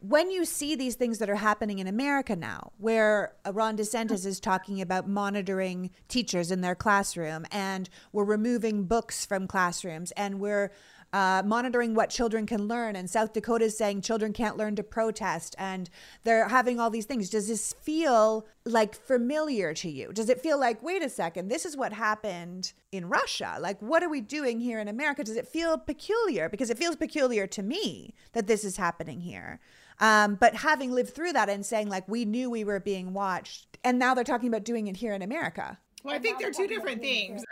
[0.08, 4.40] When you see these things that are happening in America now, where Ron DeSantis is
[4.40, 10.72] talking about monitoring teachers in their classroom, and we're removing books from classrooms, and we're
[11.12, 14.84] uh, monitoring what children can learn, and South Dakota is saying children can't learn to
[14.84, 15.90] protest, and
[16.24, 17.32] they're having all these things.
[17.32, 20.12] Does this feel like familiar to you?
[20.14, 23.58] Does it feel like, wait a second, this is what happened in Russia?
[23.60, 25.24] Like, what are we doing here in America?
[25.24, 26.48] Does it feel peculiar?
[26.48, 29.60] Because it feels peculiar to me that this is happening here.
[30.00, 33.78] Um, but having lived through that and saying, like, we knew we were being watched,
[33.84, 35.78] and now they're talking about doing it here in America.
[36.04, 37.44] Well, I think they're two different things.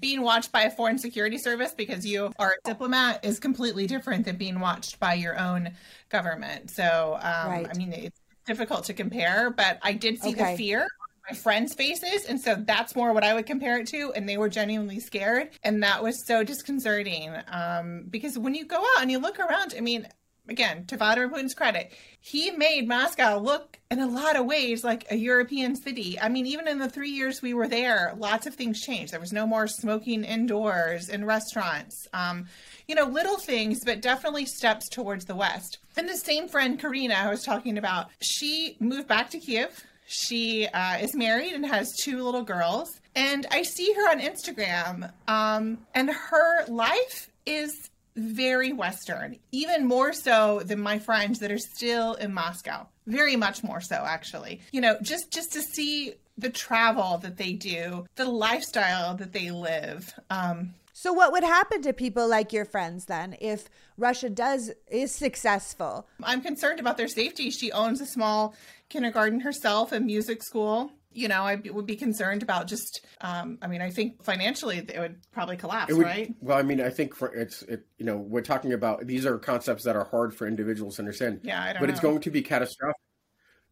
[0.00, 4.24] Being watched by a foreign security service because you are a diplomat is completely different
[4.24, 5.70] than being watched by your own
[6.08, 6.70] government.
[6.70, 7.68] So, um, Right.
[7.70, 10.52] I mean, it's difficult to compare, but I did see Okay.
[10.52, 10.88] the fear on
[11.30, 12.24] my friends' faces.
[12.24, 14.12] And so that's more what I would compare it to.
[14.14, 15.50] And they were genuinely scared.
[15.62, 19.74] And that was so disconcerting um, because when you go out and you look around,
[19.76, 20.08] I mean,
[20.48, 25.06] again, to Vladimir Putin's credit, he made Moscow look in a lot of ways like
[25.10, 26.18] a European city.
[26.20, 29.12] I mean, even in the three years we were there, lots of things changed.
[29.12, 32.06] There was no more smoking indoors in restaurants.
[32.12, 32.46] Um,
[32.88, 35.78] you know, little things, but definitely steps towards the West.
[35.96, 39.82] And the same friend, Karina, I was talking about, she moved back to Kiev.
[40.06, 43.00] She uh, is married and has two little girls.
[43.16, 50.12] And I see her on Instagram, um, and her life is very Western, even more
[50.12, 52.86] so than my friends that are still in Moscow.
[53.06, 54.60] Very much more so, actually.
[54.72, 59.50] You know, just just to see the travel that they do, the lifestyle that they
[59.50, 60.12] live.
[60.30, 65.12] Um, So, what would happen to people like your friends then if Russia does is
[65.14, 66.06] successful?
[66.22, 67.50] I'm concerned about their safety.
[67.50, 68.54] She owns a small
[68.88, 70.92] kindergarten herself and music school.
[71.14, 73.04] You know, I would be concerned about just.
[73.20, 76.34] Um, I mean, I think financially it would probably collapse, would- right?
[76.40, 79.38] Well, I mean, I think for it's it, you know we're talking about these are
[79.38, 81.40] concepts that are hard for individuals to understand.
[81.44, 82.96] Yeah, I don't but it's going to be catastrophic.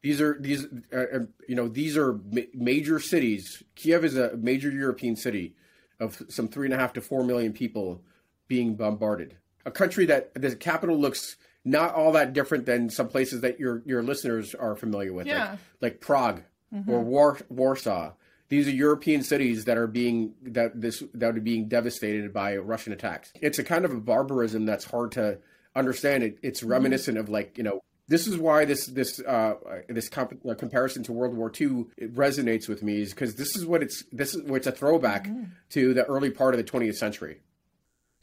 [0.02, 1.18] These are these uh, uh,
[1.48, 3.62] you know these are ma- major cities.
[3.76, 5.54] Kiev is a major European city
[6.00, 8.02] of some three and a half to four million people
[8.48, 9.36] being bombarded.
[9.64, 13.82] A country that the capital looks not all that different than some places that your
[13.86, 15.50] your listeners are familiar with, Yeah.
[15.80, 16.42] like like Prague
[16.86, 18.12] or War, Warsaw.
[18.48, 22.92] These are European cities that are being that this that are being devastated by Russian
[22.92, 23.32] attacks.
[23.40, 25.38] It's a kind of a barbarism that's hard to
[25.74, 26.22] understand.
[26.22, 29.54] It, it's reminiscent of like you know this is why this this uh,
[29.88, 33.56] this comp- uh, comparison to World War II it resonates with me is because this
[33.56, 35.28] is what it's this is what's a throwback
[35.70, 37.40] to the early part of the 20th century.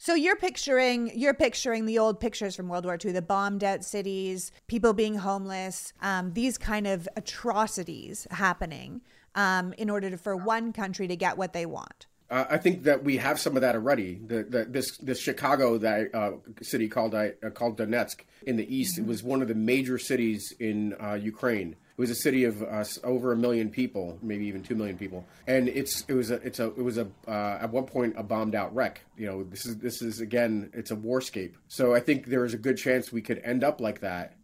[0.02, 3.84] So you're picturing you're picturing the old pictures from World War II, the bombed out
[3.84, 9.02] cities, people being homeless, um, these kind of atrocities happening
[9.34, 12.06] um, in order to, for one country to get what they want.
[12.30, 14.18] Uh, I think that we have some of that already.
[14.26, 16.30] The, the this this Chicago that uh,
[16.62, 18.96] city called uh, called Donetsk in the east.
[18.96, 21.76] It was one of the major cities in uh, Ukraine.
[22.00, 25.26] It was a city of uh, over a million people, maybe even two million people,
[25.46, 28.22] and it's it was a it's a it was a uh, at one point a
[28.22, 29.04] bombed out wreck.
[29.18, 31.56] You know, this is this is again it's a warscape.
[31.68, 34.34] So I think there is a good chance we could end up like that.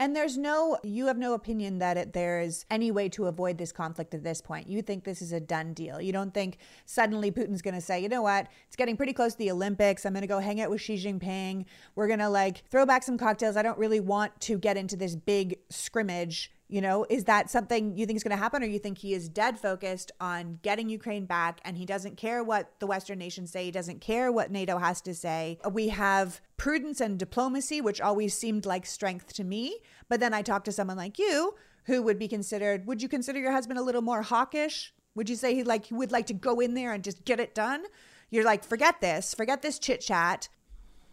[0.00, 3.58] And there's no, you have no opinion that it, there is any way to avoid
[3.58, 4.66] this conflict at this point.
[4.66, 6.00] You think this is a done deal.
[6.00, 9.32] You don't think suddenly Putin's going to say, you know what, it's getting pretty close
[9.32, 10.04] to the Olympics.
[10.04, 11.66] I'm going to go hang out with Xi Jinping.
[11.94, 13.56] We're going to like throw back some cocktails.
[13.56, 16.50] I don't really want to get into this big scrimmage.
[16.74, 19.14] You know, is that something you think is going to happen, or you think he
[19.14, 23.52] is dead focused on getting Ukraine back and he doesn't care what the Western nations
[23.52, 23.66] say?
[23.66, 25.60] He doesn't care what NATO has to say.
[25.70, 29.78] We have prudence and diplomacy, which always seemed like strength to me.
[30.08, 31.54] But then I talked to someone like you
[31.84, 34.92] who would be considered, would you consider your husband a little more hawkish?
[35.14, 37.38] Would you say he like he would like to go in there and just get
[37.38, 37.84] it done?
[38.30, 40.48] You're like, forget this, forget this chit chat.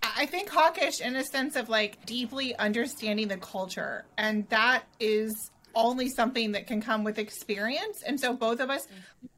[0.03, 4.05] I think hawkish in a sense of like deeply understanding the culture.
[4.17, 8.01] And that is only something that can come with experience.
[8.05, 8.87] And so both of us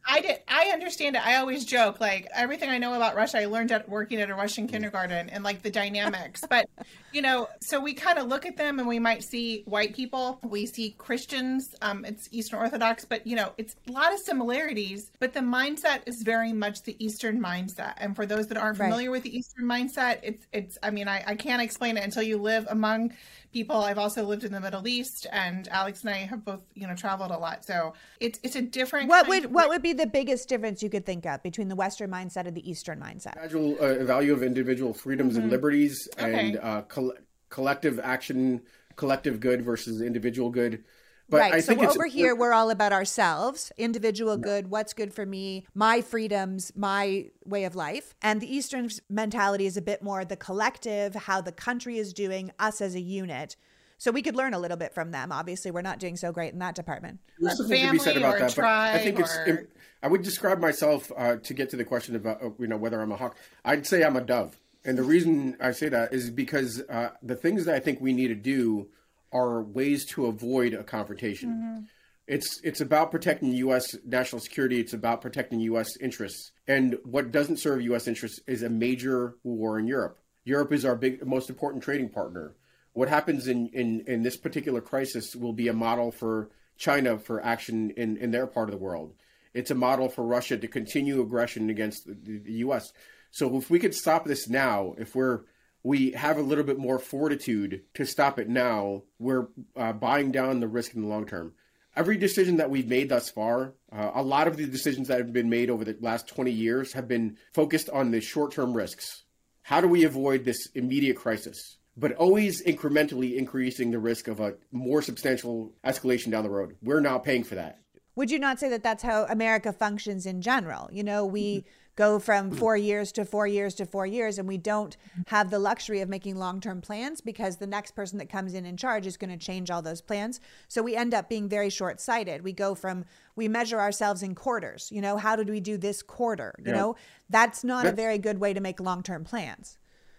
[0.06, 1.26] I did I understand it.
[1.26, 4.36] I always joke like everything I know about Russia I learned at working at a
[4.36, 6.46] Russian kindergarten and like the dynamics.
[6.50, 6.66] but
[7.12, 10.40] you know, so we kind of look at them and we might see white people,
[10.44, 15.12] we see Christians, um it's Eastern Orthodox, but you know, it's a lot of similarities,
[15.20, 17.94] but the mindset is very much the Eastern mindset.
[17.98, 18.88] And for those that aren't Right.
[18.88, 22.24] familiar with the Eastern mindset, it's it's I mean, I, I can't explain it until
[22.24, 23.14] you live among
[23.54, 23.78] people.
[23.78, 26.96] I've also lived in the Middle East and Alex and I have both, you know,
[26.96, 27.66] traveled a lot.
[27.66, 29.10] So it's it's a different.
[29.10, 32.10] What would what would be the biggest difference you could think of between the Western
[32.10, 33.34] mindset and the Eastern mindset?
[33.34, 35.44] Gradual uh, value of individual freedoms mm-hmm.
[35.44, 36.50] and liberties, okay.
[36.50, 37.14] and uh, col-
[37.50, 38.62] collective action,
[38.96, 40.84] collective good versus individual good.
[41.30, 41.54] But right.
[41.54, 45.66] I so think over here, we're all about ourselves, individual good, what's good for me,
[45.74, 48.14] my freedoms, my way of life.
[48.22, 52.52] And the Eastern mentality is a bit more the collective, how the country is doing,
[52.60, 53.56] us as a unit.
[54.04, 55.32] So we could learn a little bit from them.
[55.32, 57.22] Obviously, we're not doing so great in that department.
[57.40, 59.24] There's something to be said about that, but I think or...
[59.24, 59.68] it's.
[60.02, 63.00] I would describe myself uh, to get to the question about uh, you know whether
[63.00, 63.38] I'm a hawk.
[63.64, 67.38] I'd say I'm a dove, and the reason I say that is because uh, the
[67.38, 68.90] things that I think we need to do
[69.32, 71.50] are ways to avoid a confrontation.
[71.50, 71.84] Mm-hmm.
[72.28, 73.96] It's it's about protecting U.S.
[74.06, 74.82] national security.
[74.82, 75.96] It's about protecting U.S.
[76.02, 76.52] interests.
[76.68, 78.10] And what doesn't serve U.S.
[78.10, 80.20] interests is a major war in Europe.
[80.44, 82.54] Europe is our big, most important trading partner.
[82.94, 87.44] What happens in, in, in this particular crisis will be a model for China for
[87.44, 89.14] action in, in their part of the world.
[89.54, 92.92] It's a model for Russia to continue aggression against the, the U.S.
[93.32, 95.42] So if we could stop this now, if we're
[95.84, 100.62] we have a little bit more fortitude to stop it now, we're uh, buying down
[100.62, 101.54] the risk in the long term.
[101.96, 105.34] Every decision that we've made thus far, uh, a lot of the decisions that have
[105.34, 109.24] been made over the last 20 years have been focused on the short term risks.
[109.62, 111.78] How do we avoid this immediate crisis?
[111.96, 116.76] But always incrementally increasing the risk of a more substantial escalation down the road.
[116.82, 117.80] We're not paying for that.
[118.16, 120.90] Would you not say that that's how America functions in general?
[120.92, 121.66] You know, we.
[121.96, 125.60] Go from four years to four years to four years and we don't have the
[125.60, 129.16] luxury of making long-term plans because the next person that comes in in charge is
[129.16, 132.74] going to change all those plans so we end up being very short-sighted we go
[132.74, 136.72] from we measure ourselves in quarters you know how did we do this quarter you
[136.72, 136.78] yeah.
[136.78, 136.96] know
[137.30, 139.78] that's not a very good way to make long-term plans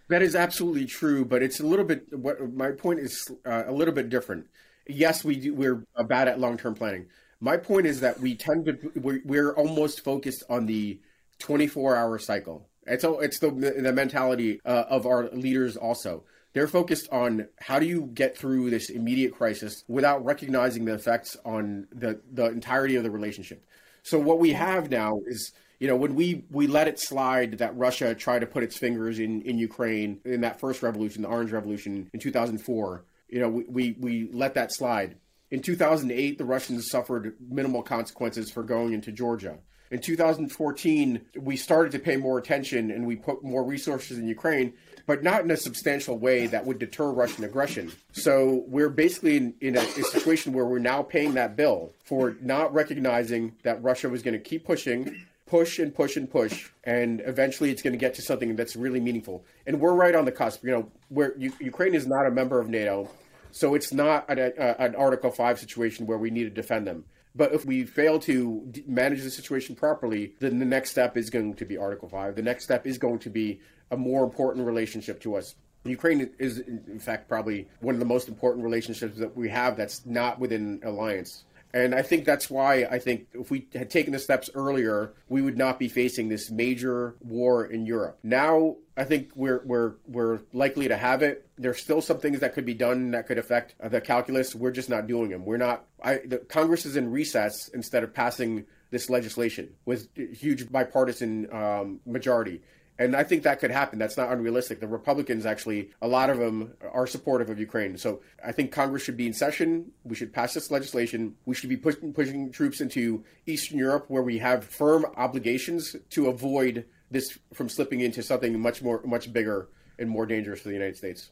[0.08, 3.72] that is absolutely true but it's a little bit what my point is uh, a
[3.72, 4.46] little bit different
[4.86, 7.06] yes we do we're bad at long-term planning
[7.40, 10.98] my point is that we tend to we're, we're almost focused on the
[11.38, 12.68] 24 hour cycle.
[12.86, 16.24] It's it's the the mentality uh, of our leaders also.
[16.52, 21.36] They're focused on how do you get through this immediate crisis without recognizing the effects
[21.44, 23.66] on the the entirety of the relationship.
[24.02, 25.52] So what we have now is
[25.84, 29.18] you know when we we let it slide that Russia tried to put its fingers
[29.18, 33.04] in in Ukraine in that first revolution, the Orange Revolution in 2004.
[33.28, 35.16] You know we we, we let that slide.
[35.50, 39.58] In 2008, the Russians suffered minimal consequences for going into Georgia.
[39.90, 44.72] In 2014, we started to pay more attention and we put more resources in Ukraine,
[45.06, 47.92] but not in a substantial way that would deter Russian aggression.
[48.12, 52.38] So we're basically in, in a, a situation where we're now paying that bill for
[52.40, 57.22] not recognizing that Russia was going to keep pushing push and push and push, and
[57.26, 59.44] eventually it's going to get to something that's really meaningful.
[59.68, 60.64] And we're right on the cusp.
[60.64, 63.08] You know, where Ukraine is not a member of NATO,
[63.52, 67.04] so it's not an, a, an Article Five situation where we need to defend them.
[67.36, 71.54] But if we fail to manage the situation properly, then the next step is going
[71.54, 72.34] to be Article 5.
[72.34, 73.60] The next step is going to be
[73.92, 75.54] a more important relationship to us.
[75.84, 80.04] Ukraine is, in fact, probably one of the most important relationships that we have that's
[80.04, 81.44] not within alliance.
[81.74, 85.42] And I think that's why I think if we had taken the steps earlier, we
[85.42, 88.16] would not be facing this major war in Europe.
[88.22, 91.48] Now, I think we're we're we're likely to have it.
[91.58, 94.54] There's still some things that could be done that could affect the calculus.
[94.54, 95.44] We're just not doing them.
[95.44, 95.86] We're not.
[96.00, 101.98] I, the Congress is in recess instead of passing this legislation with huge bipartisan um,
[102.06, 102.62] majority.
[102.98, 103.98] And I think that could happen.
[103.98, 104.78] That's not unrealistic.
[104.78, 107.96] The Republicans, actually, a lot of them are supportive of Ukraine.
[107.98, 109.90] So I think Congress should be in session.
[110.04, 111.34] We should pass this legislation.
[111.44, 116.28] We should be pushing, pushing troops into Eastern Europe where we have firm obligations to
[116.28, 119.68] avoid this from slipping into something much more, much bigger
[119.98, 121.30] and more dangerous for the United States.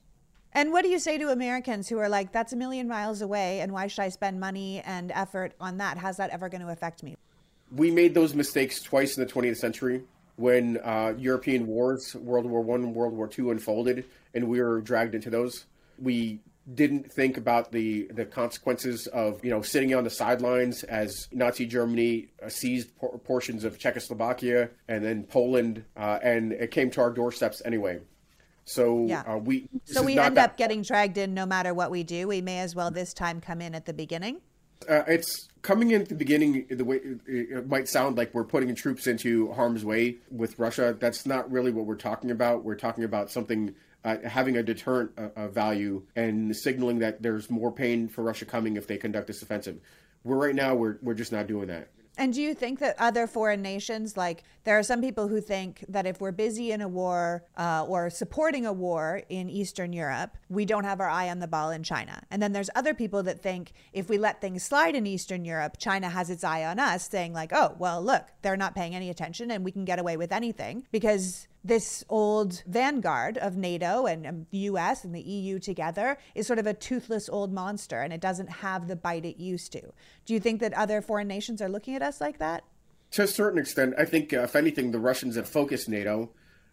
[0.52, 3.60] And what do you say to Americans who are like, that's a million miles away,
[3.60, 5.96] and why should I spend money and effort on that?
[5.96, 7.16] How's that ever going to affect me?
[7.74, 10.02] We made those mistakes twice in the 20th century
[10.36, 14.04] when uh, European wars, World War One and World War Two, unfolded,
[14.34, 15.66] and we were dragged into those.
[15.98, 16.40] We
[16.74, 21.66] didn't think about the the consequences of you know sitting on the sidelines as Nazi
[21.66, 27.00] Germany uh, seized por- portions of Czechoslovakia and then Poland, uh, and it came to
[27.00, 28.00] our doorsteps anyway.
[28.64, 29.22] So yeah.
[29.22, 32.28] Uh, we so we end that- up getting dragged in no matter what we do.
[32.28, 34.40] We may as well this time come in at the beginning.
[34.88, 36.66] Uh, it's coming in at the beginning.
[36.68, 40.96] The way it might sound like we're putting troops into harm's way with Russia.
[40.98, 42.64] That's not really what we're talking about.
[42.64, 43.74] We're talking about something
[44.04, 48.44] uh, having a deterrent uh, uh value and signaling that there's more pain for Russia
[48.44, 49.78] coming if they conduct this offensive.
[50.24, 51.88] We're right now we're we're just not doing that.
[52.18, 55.84] And do you think that other foreign nations, like there are some people who think
[55.88, 60.36] that if we're busy in a war uh, or supporting a war in Eastern Europe,
[60.50, 62.22] we don't have our eye on the ball in China.
[62.30, 65.76] And then there's other people that think if we let things slide in Eastern Europe,
[65.78, 69.08] China has its eye on us, saying, like, oh, well, look, they're not paying any
[69.08, 74.26] attention and we can get away with anything because this old vanguard of NATO and
[74.26, 78.12] um, the US and the EU together is sort of a toothless old monster and
[78.12, 79.92] it doesn't have the bite it used to.
[80.24, 82.64] Do you think that other foreign nations are looking at us like that?
[83.12, 86.30] To a certain extent, I think, uh, if anything, the Russians have focused NATO.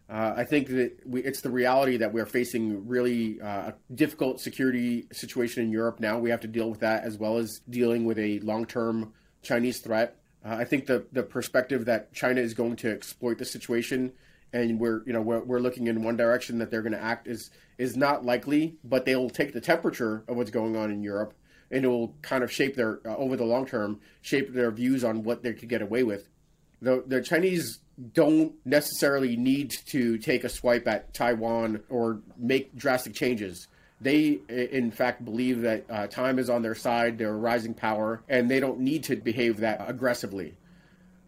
[0.10, 4.40] Uh, I think that we, it's the reality that we're facing really uh, a difficult
[4.40, 6.18] security situation in Europe now.
[6.18, 9.14] We have to deal with that as well as dealing with a long term
[9.44, 10.16] Chinese threat.
[10.44, 14.14] Uh, I think the, the perspective that China is going to exploit the situation
[14.54, 17.28] and we're you know we're, we're looking in one direction that they're going to act
[17.28, 21.34] is is not likely but they'll take the temperature of what's going on in Europe
[21.72, 25.04] and it will kind of shape their uh, over the long term shape their views
[25.04, 26.28] on what they could get away with.
[26.82, 27.80] The the Chinese
[28.14, 33.68] don't necessarily need to take a swipe at Taiwan or make drastic changes.
[34.02, 38.24] They in fact believe that uh, time is on their side they're a rising power
[38.30, 40.56] and they don't need to behave that aggressively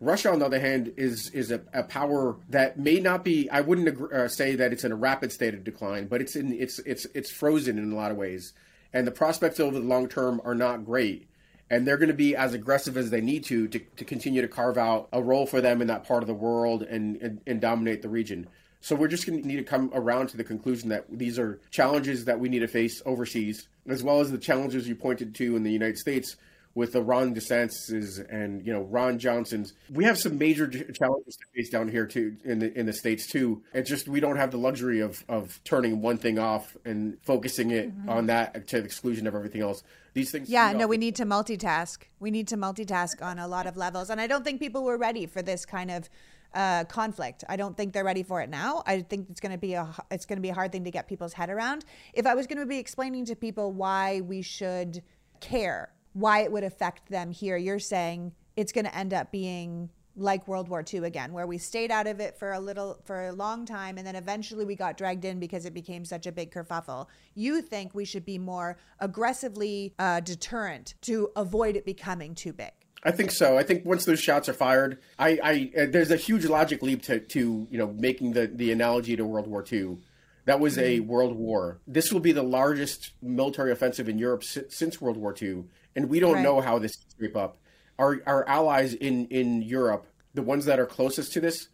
[0.02, 3.48] Russia, on the other hand, is is a, a power that may not be.
[3.52, 6.36] I wouldn't agree, uh, say that it's in a rapid state of decline, but it's
[6.36, 8.54] in it's it's it's frozen in a lot of ways,
[8.92, 11.28] and the prospects over the long term are not great.
[11.70, 14.48] And they're going to be as aggressive as they need to, to to continue to
[14.48, 17.62] carve out a role for them in that part of the world and and, and
[17.62, 18.48] dominate the region.
[18.82, 21.62] So we're just going to need to come around to the conclusion that these are
[21.70, 25.56] challenges that we need to face overseas, as well as the challenges you pointed to
[25.56, 26.38] in the United States
[26.74, 29.74] with the Ron DeSantis and you know Ron Johnson's.
[29.92, 33.28] We have some major challenges to face down here too in the in the states
[33.28, 33.64] too.
[33.74, 37.72] It's just we don't have the luxury of of turning one thing off and focusing
[37.72, 38.10] it mm-hmm.
[38.10, 39.84] on that to the exclusion of everything else.
[40.14, 40.50] These things.
[40.50, 42.04] Yeah, no, we need to multitask.
[42.20, 44.98] We need to multitask on a lot of levels, and I don't think people were
[44.98, 46.10] ready for this kind of.
[46.54, 47.46] Uh, conflict.
[47.48, 48.84] I don't think they're ready for it now.
[48.86, 50.92] I think it's going to be a it's going to be a hard thing to
[50.92, 51.86] get people's head around.
[52.14, 55.02] If I was going to be explaining to people why we should
[55.40, 57.58] care why it would affect them here.
[57.58, 61.58] You're saying it's going to end up being like World War II again, where we
[61.58, 64.76] stayed out of it for a little, for a long time, and then eventually we
[64.76, 67.08] got dragged in because it became such a big kerfuffle.
[67.34, 72.72] You think we should be more aggressively uh, deterrent to avoid it becoming too big?
[73.04, 73.58] I think so.
[73.58, 77.02] I think once those shots are fired, I, I uh, there's a huge logic leap
[77.04, 79.98] to, to you know making the the analogy to World War II.
[80.46, 81.08] That was a mm-hmm.
[81.08, 81.80] world war.
[81.88, 85.66] This will be the largest military offensive in Europe since World War II
[85.96, 86.44] and we don't right.
[86.44, 87.58] know how this shape up.
[88.00, 91.68] Our our allies in in Europe, the ones that are closest to this,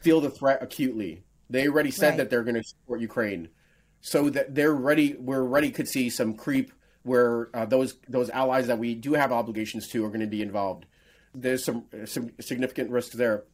[0.00, 1.24] feel the threat acutely.
[1.50, 2.16] They already said right.
[2.18, 3.48] that they're going to support Ukraine,
[4.00, 5.14] so that they're ready.
[5.18, 6.72] We're ready could see some creep
[7.02, 10.42] where uh, those those allies that we do have obligations to are going to be
[10.42, 10.86] involved.
[11.34, 13.44] There's some some significant risks there.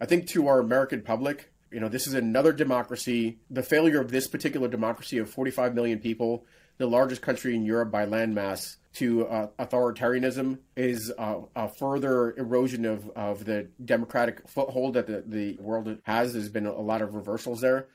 [0.00, 3.38] I think to our American public, you know, this is another democracy.
[3.50, 6.44] The failure of this particular democracy of 45 million people,
[6.78, 12.86] the largest country in Europe by landmass, to uh, authoritarianism is uh, a further erosion
[12.86, 16.32] of, of the democratic foothold that the, the world has.
[16.32, 17.88] There's been a lot of reversals there.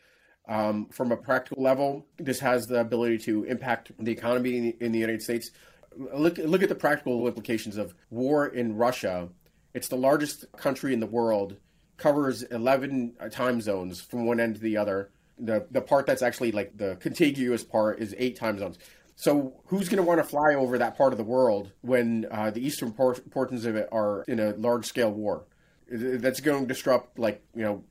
[0.48, 4.78] Um, from a practical level, this has the ability to impact the economy in the,
[4.80, 5.50] in the United States.
[5.98, 9.30] Look, look at the practical implications of war in Russia.
[9.74, 11.58] It's the largest country in the world,
[11.98, 15.10] covers 11 time zones from one end to the other.
[15.44, 18.78] The, the part that's actually like the contiguous part is eight time zones.
[19.16, 22.52] So who's going to want to fly over that part of the world when uh,
[22.52, 25.46] the eastern por- portions of it are in a large scale war?
[25.90, 27.84] That's going to disrupt, like you know,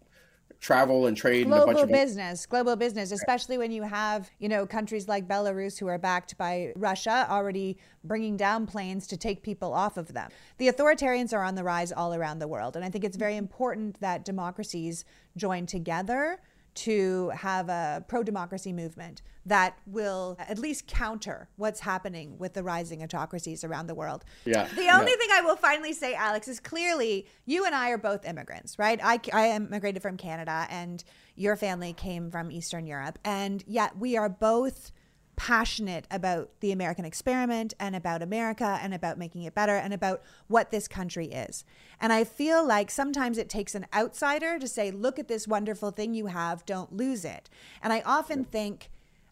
[0.60, 4.30] travel and trade global and a bunch of business global business especially when you have
[4.38, 9.16] you know countries like belarus who are backed by russia already bringing down planes to
[9.16, 12.76] take people off of them the authoritarians are on the rise all around the world
[12.76, 16.38] and i think it's very important that democracies join together
[16.74, 22.62] to have a pro democracy movement that will at least counter what's happening with the
[22.62, 24.24] rising autocracies around the world.
[24.44, 24.68] Yeah.
[24.76, 28.26] The only thing I will finally say, Alex, is clearly you and I are both
[28.26, 29.00] immigrants, right?
[29.02, 31.02] I, I immigrated from Canada and
[31.36, 33.18] your family came from Eastern Europe.
[33.24, 34.92] And yet we are both
[35.40, 40.20] passionate about the American experiment and about America and about making it better and about
[40.48, 41.64] what this country is.
[41.98, 45.92] And I feel like sometimes it takes an outsider to say, look at this wonderful
[45.92, 47.48] thing you have, don't lose it.
[47.82, 48.90] And I often think,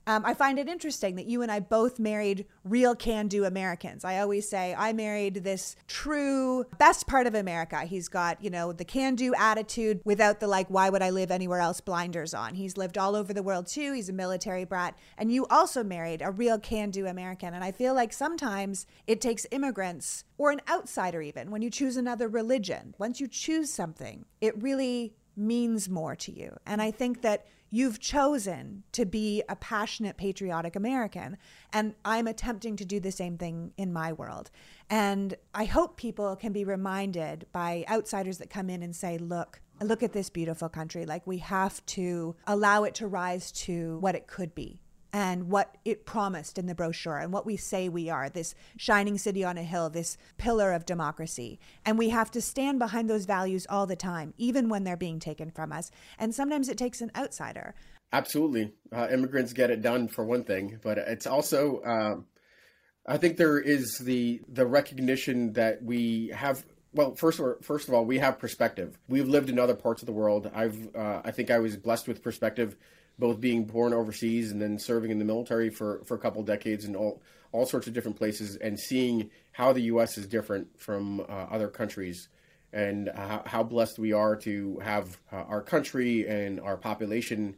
[0.08, 4.06] Um, I find it interesting that you and I both married real can do Americans.
[4.06, 7.80] I always say I married this true best part of America.
[7.80, 11.30] He's got, you know, the can do attitude without the like, why would I live
[11.30, 12.54] anywhere else blinders on.
[12.54, 13.92] He's lived all over the world too.
[13.92, 14.96] He's a military brat.
[15.18, 17.52] And you also married a real can do American.
[17.52, 21.98] And I feel like sometimes it takes immigrants or an outsider, even when you choose
[21.98, 22.94] another religion.
[22.96, 26.56] Once you choose something, it really means more to you.
[26.66, 31.36] And I think that you've chosen to be a passionate, patriotic American.
[31.72, 34.50] And I'm attempting to do the same thing in my world.
[34.90, 39.60] And I hope people can be reminded by outsiders that come in and say, look,
[39.80, 41.06] look at this beautiful country.
[41.06, 44.80] Like we have to allow it to rise to what it could be
[45.12, 49.16] and what it promised in the brochure and what we say we are this shining
[49.16, 51.58] city on a hill, this pillar of democracy.
[51.84, 55.18] And we have to stand behind those values all the time, even when they're being
[55.18, 55.90] taken from us.
[56.18, 57.74] And sometimes it takes an outsider.
[58.12, 58.72] Absolutely.
[58.92, 62.26] Uh, immigrants get it done for one thing, but it's also, um,
[63.06, 68.06] I think there is the, the recognition that we have well, first first of all,
[68.06, 68.98] we have perspective.
[69.08, 70.50] We've lived in other parts of the world.
[70.54, 72.76] I've, uh, I think I was blessed with perspective
[73.18, 76.84] both being born overseas and then serving in the military for, for a couple decades
[76.84, 77.20] in all,
[77.52, 80.16] all sorts of different places and seeing how the U.S.
[80.18, 82.28] is different from uh, other countries
[82.72, 87.56] and how, how, blessed we are to have uh, our country and our population.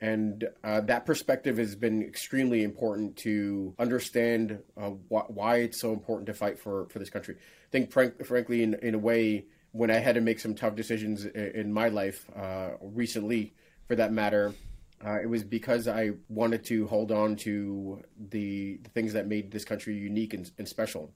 [0.00, 5.92] And uh, that perspective has been extremely important to understand uh, wh- why it's so
[5.92, 7.36] important to fight for, for this country.
[7.38, 10.74] I think, frank- frankly, in, in a way, when I had to make some tough
[10.74, 13.54] decisions in, in my life uh, recently,
[13.86, 14.54] for that matter,
[15.04, 19.50] uh, it was because I wanted to hold on to the, the things that made
[19.50, 21.12] this country unique and, and, special.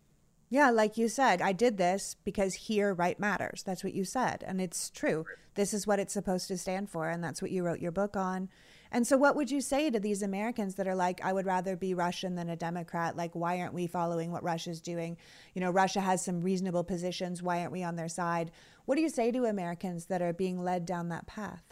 [0.51, 3.63] Yeah, like you said, I did this because here right matters.
[3.65, 4.45] That's what you said.
[4.47, 5.25] And it's true.
[5.55, 7.09] This is what it's supposed to stand for.
[7.09, 8.51] And that's what you wrote your book on.
[8.95, 11.77] And so, what would you say to these Americans that are like, I would rather
[11.77, 13.17] be Russian than a Democrat?
[13.17, 15.17] Like, why aren't we following what Russia's doing?
[15.55, 17.43] You know, Russia has some reasonable positions.
[17.43, 18.51] Why aren't we on their side?
[18.85, 21.63] What do you say to Americans that are being led down that path?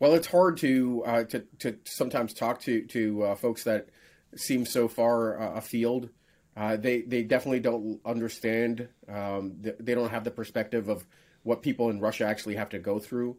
[0.00, 3.88] Well, it's hard to uh, to to sometimes talk to to uh, folks that
[4.36, 6.10] seem so far uh, afield.
[6.56, 8.88] Uh, they they definitely don't understand.
[9.08, 11.06] Um, they don't have the perspective of
[11.42, 13.36] what people in Russia actually have to go through.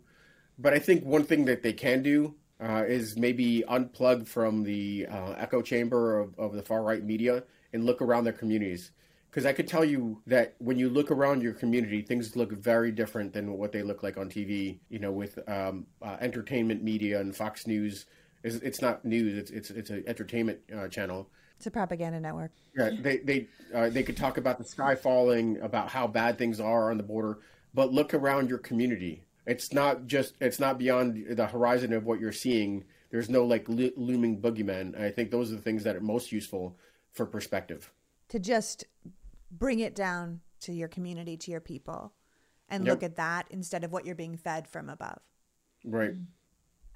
[0.58, 5.08] But I think one thing that they can do uh, is maybe unplug from the
[5.10, 8.92] uh, echo chamber of, of the far right media and look around their communities
[9.30, 12.92] because I could tell you that when you look around your community, things look very
[12.92, 14.80] different than what they look like on TV.
[14.90, 18.06] You know, with um, uh, entertainment media and Fox News,
[18.44, 21.30] it's, it's not news; it's it's it's an entertainment uh, channel.
[21.58, 22.52] It's a propaganda network.
[22.76, 26.60] Yeah, they they uh, they could talk about the sky falling, about how bad things
[26.60, 27.40] are on the border,
[27.74, 29.24] but look around your community.
[29.46, 32.86] It's not just it's not beyond the horizon of what you're seeing.
[33.12, 35.00] There's no like lo- looming boogeyman.
[35.00, 36.78] I think those are the things that are most useful
[37.12, 37.92] for perspective.
[38.30, 38.86] To just
[39.52, 42.14] bring it down to your community, to your people,
[42.68, 42.92] and Yep.
[42.92, 45.20] look at that instead of what you're being fed from above.
[45.84, 46.16] Right.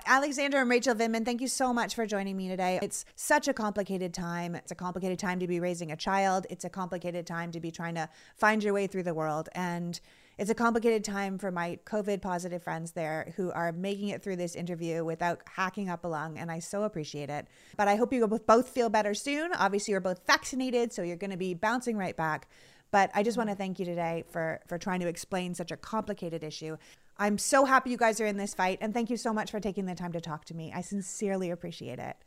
[0.06, 2.80] Alexander and Rachel Vindman, thank you so much for joining me today.
[2.82, 4.54] It's such a complicated time.
[4.54, 6.46] It's a complicated time to be raising a child.
[6.50, 9.48] It's a complicated time to be trying to find your way through the world.
[9.56, 10.00] And
[10.38, 14.38] it's a complicated time for my COVID positive friends there who are making it through
[14.38, 16.38] this interview without hacking up a lung.
[16.38, 17.48] And I so appreciate it.
[17.78, 19.52] But I hope you both feel better soon.
[19.54, 22.48] Obviously, you're both vaccinated, so you're going to be bouncing right back.
[22.92, 25.78] But I just want to thank you today for, for trying to explain such a
[25.78, 26.78] complicated issue.
[27.18, 28.80] I'm so happy you guys are in this fight.
[28.82, 30.72] And thank you so much for taking the time to talk to me.
[30.76, 32.18] I sincerely appreciate it.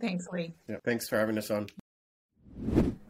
[0.00, 0.54] Thanks, Leigh.
[0.68, 0.76] Yeah.
[0.84, 1.66] Thanks for having us on.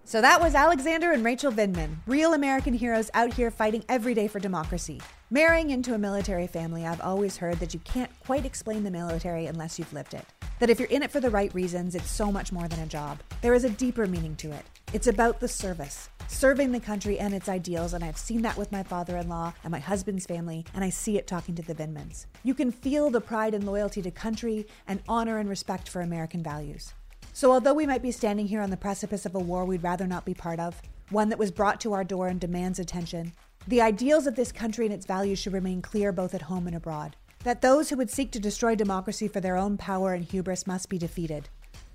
[0.07, 4.29] So that was Alexander and Rachel Vindman, real American heroes out here fighting every day
[4.29, 5.01] for democracy.
[5.31, 9.47] Marrying into a military family, I've always heard that you can't quite explain the military
[9.47, 10.27] unless you've lived it.
[10.61, 12.87] That if you're in it for the right reasons, it's so much more than a
[12.87, 13.19] job.
[13.41, 14.67] There is a deeper meaning to it.
[14.93, 18.71] It's about the service, serving the country and its ideals, and I've seen that with
[18.71, 21.75] my father in law and my husband's family, and I see it talking to the
[21.75, 22.27] Vindmans.
[22.43, 26.43] You can feel the pride and loyalty to country and honor and respect for American
[26.43, 26.93] values.
[27.37, 30.07] So, although we might be standing here on the precipice of a war we'd rather
[30.07, 30.81] not be part of,
[31.11, 33.33] one that was brought to our door and demands attention,
[33.67, 36.77] the ideals of this country and its values should remain clear both at home and
[36.77, 37.17] abroad.
[37.43, 40.89] That those who would seek to destroy democracy for their own power and hubris must
[40.89, 41.49] be defeated.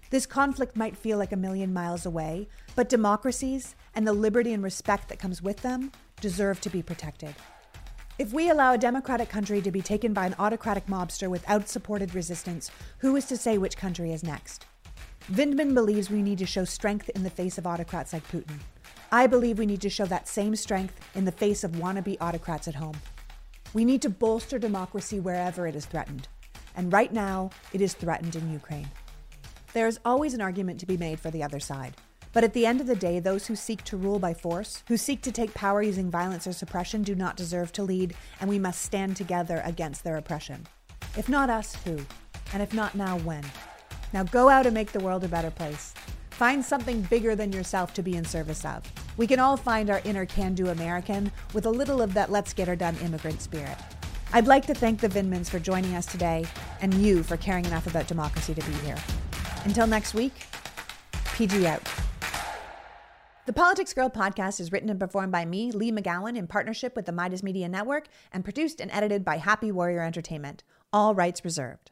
[0.10, 4.62] This conflict might feel like a million miles away, but democracies and the liberty and
[4.62, 7.34] respect that comes with them deserve to be protected.
[8.18, 12.14] If we allow a democratic country to be taken by an autocratic mobster without supported
[12.14, 14.66] resistance, who is to say which country is next?
[15.32, 18.58] Vindman believes we need to show strength in the face of autocrats like Putin.
[19.12, 22.68] I believe we need to show that same strength in the face of wannabe autocrats
[22.68, 22.98] at home.
[23.76, 26.28] We need to bolster democracy wherever it is threatened.
[26.76, 28.90] And right now, it is threatened in Ukraine.
[29.74, 31.96] There is always an argument to be made for the other side.
[32.34, 34.98] But at the end of the day, those who seek to rule by force, who
[34.98, 38.58] seek to take power using violence or suppression, do not deserve to lead, and we
[38.58, 40.66] must stand together against their oppression.
[41.16, 42.00] If not us, who?
[42.52, 43.44] And if not now, when?
[44.14, 45.94] Now go out and make the world a better place.
[46.32, 48.84] Find something bigger than yourself to be in service of.
[49.18, 52.54] We can all find our inner can do American with a little of that let's
[52.54, 53.78] get her done immigrant spirit.
[54.32, 56.46] I'd like to thank the Vindmans for joining us today
[56.82, 58.98] and you for caring enough about democracy to be here.
[59.66, 60.34] Until next week,
[61.34, 61.82] PG out.
[63.46, 67.08] The Politics Girl podcast is written and performed by me, Leigh McGowan, in partnership with
[67.08, 70.64] the Meidas Media Network, and produced and edited by Happy Warrior Entertainment.
[70.94, 71.90] All rights reserved.